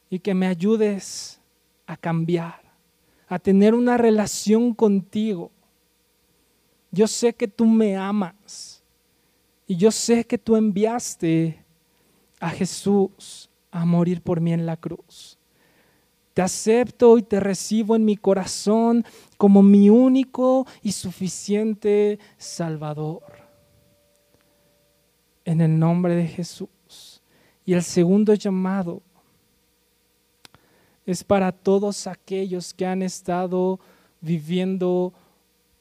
y 0.10 0.20
que 0.20 0.34
me 0.34 0.48
ayudes 0.48 1.41
a 1.86 1.98
cambiar, 1.98 2.62
a 3.28 3.40
tener 3.40 3.74
una 3.74 3.98
relación 3.98 4.74
contigo. 4.74 5.52
Yo 6.92 7.08
sé 7.08 7.34
que 7.34 7.48
tú 7.48 7.66
me 7.66 7.96
amas 7.96 8.84
y 9.68 9.76
yo 9.78 9.92
sé 9.92 10.26
que 10.26 10.38
tú 10.38 10.56
enviaste 10.56 11.64
a 12.40 12.50
Jesús 12.50 13.50
a 13.72 13.86
morir 13.86 14.22
por 14.22 14.42
mí 14.42 14.52
en 14.52 14.66
la 14.66 14.76
cruz. 14.76 15.38
Te 16.34 16.42
acepto 16.42 17.18
y 17.18 17.24
te 17.24 17.40
recibo 17.40 17.96
en 17.96 18.06
mi 18.06 18.16
corazón 18.16 19.06
como 19.38 19.62
mi 19.62 19.90
único 19.90 20.66
y 20.82 20.94
suficiente 20.94 22.20
Salvador. 22.38 23.24
En 25.44 25.60
el 25.62 25.78
nombre 25.78 26.16
de 26.16 26.28
Jesús. 26.28 27.22
Y 27.66 27.74
el 27.74 27.84
segundo 27.84 28.34
llamado 28.34 29.02
es 31.06 31.24
para 31.24 31.52
todos 31.52 32.08
aquellos 32.08 32.74
que 32.74 32.86
han 32.86 33.02
estado 33.02 33.80
viviendo 34.20 35.14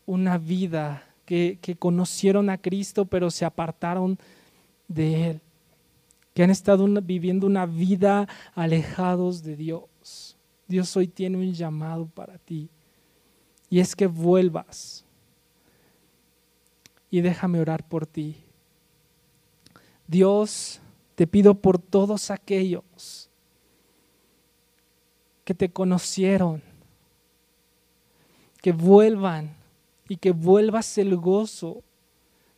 una 0.06 0.38
vida, 0.38 1.04
que, 1.24 1.58
conocieron 1.78 2.50
a 2.50 2.58
Cristo 2.58 3.04
pero 3.04 3.30
se 3.30 3.44
apartaron 3.44 4.18
de 4.88 5.30
Él, 5.30 5.40
que 6.34 6.42
han 6.42 6.50
estado 6.50 6.86
viviendo 7.02 7.46
una 7.46 7.66
vida 7.66 8.26
alejados 8.54 9.42
de 9.42 9.56
Dios. 9.56 10.36
Dios 10.66 10.96
hoy 10.96 11.06
tiene 11.06 11.36
un 11.36 11.52
llamado 11.52 12.06
para 12.06 12.38
ti 12.38 12.68
y 13.68 13.78
es 13.78 13.94
que 13.94 14.06
vuelvas. 14.06 15.04
Y 17.12 17.20
déjame 17.20 17.60
orar 17.60 17.86
por 17.86 18.06
ti. 18.06 18.36
Dios, 20.06 20.80
te 21.14 21.26
pido 21.26 21.54
por 21.54 21.78
todos 21.78 22.30
aquellos 22.30 23.29
que 25.50 25.54
te 25.56 25.68
conocieron, 25.68 26.62
que 28.62 28.70
vuelvan 28.70 29.50
y 30.08 30.16
que 30.16 30.30
vuelvas 30.30 30.96
el 30.96 31.16
gozo 31.16 31.82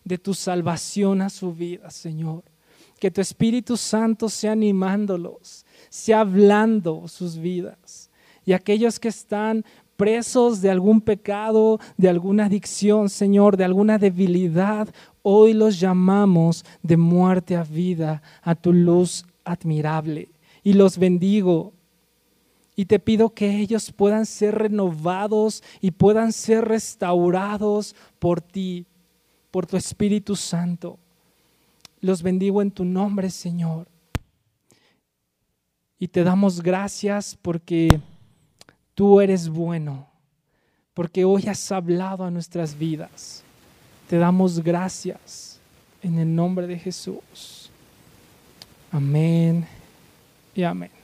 de 0.05 0.19
tu 0.19 0.35
salvación 0.35 1.23
a 1.23 1.31
su 1.31 1.55
vida, 1.55 1.91
Señor. 1.91 2.43
Que 3.01 3.11
tu 3.11 3.23
Espíritu 3.23 3.79
Santo 3.79 4.29
sea 4.29 4.53
animándolos, 4.53 5.65
sea 5.89 6.21
hablando 6.21 7.09
sus 7.09 7.39
vidas. 7.39 8.11
Y 8.45 8.53
aquellos 8.53 9.01
que 9.01 9.09
están 9.09 9.65
presos 9.97 10.61
de 10.61 10.71
algún 10.71 11.01
pecado, 11.01 11.81
de 11.97 12.11
alguna 12.11 12.45
adicción, 12.45 13.09
Señor, 13.09 13.57
de 13.57 13.65
alguna 13.65 13.97
debilidad, 13.97 14.87
hoy 15.23 15.55
los 15.55 15.81
llamamos 15.81 16.63
de 16.83 16.99
muerte 16.99 17.57
a 17.57 17.65
vida, 17.65 18.21
a 18.43 18.55
tu 18.55 18.75
luz 18.75 19.25
admirable. 19.45 20.29
Y 20.63 20.75
los 20.75 20.99
bendigo 20.99 21.73
y 22.75 22.87
te 22.87 22.99
pido 22.99 23.31
que 23.31 23.59
ellos 23.59 23.93
puedan 23.93 24.27
ser 24.27 24.57
renovados 24.57 25.63
y 25.81 25.91
puedan 25.91 26.33
ser 26.33 26.65
restaurados 26.65 27.95
por 28.19 28.41
ti, 28.41 28.87
por 29.51 29.67
tu 29.67 29.77
Espíritu 29.77 30.37
Santo. 30.37 30.99
Los 32.01 32.23
bendigo 32.23 32.63
en 32.63 32.71
tu 32.71 32.85
nombre, 32.85 33.31
Señor. 33.31 33.87
Y 35.99 36.09
te 36.09 36.25
damos 36.25 36.63
gracias 36.63 37.39
porque 37.41 38.01
tú 38.95 39.21
eres 39.21 39.49
bueno, 39.49 40.09
porque 40.95 41.25
hoy 41.25 41.47
has 41.47 41.71
hablado 41.71 42.25
a 42.25 42.31
nuestras 42.31 42.77
vidas. 42.77 43.45
Te 44.09 44.19
damos 44.19 44.63
gracias 44.63 45.61
en 46.03 46.19
el 46.19 46.35
nombre 46.35 46.67
de 46.67 46.79
Jesús. 46.79 47.71
Amén 48.91 49.67
y 50.55 50.65
amén. 50.65 51.02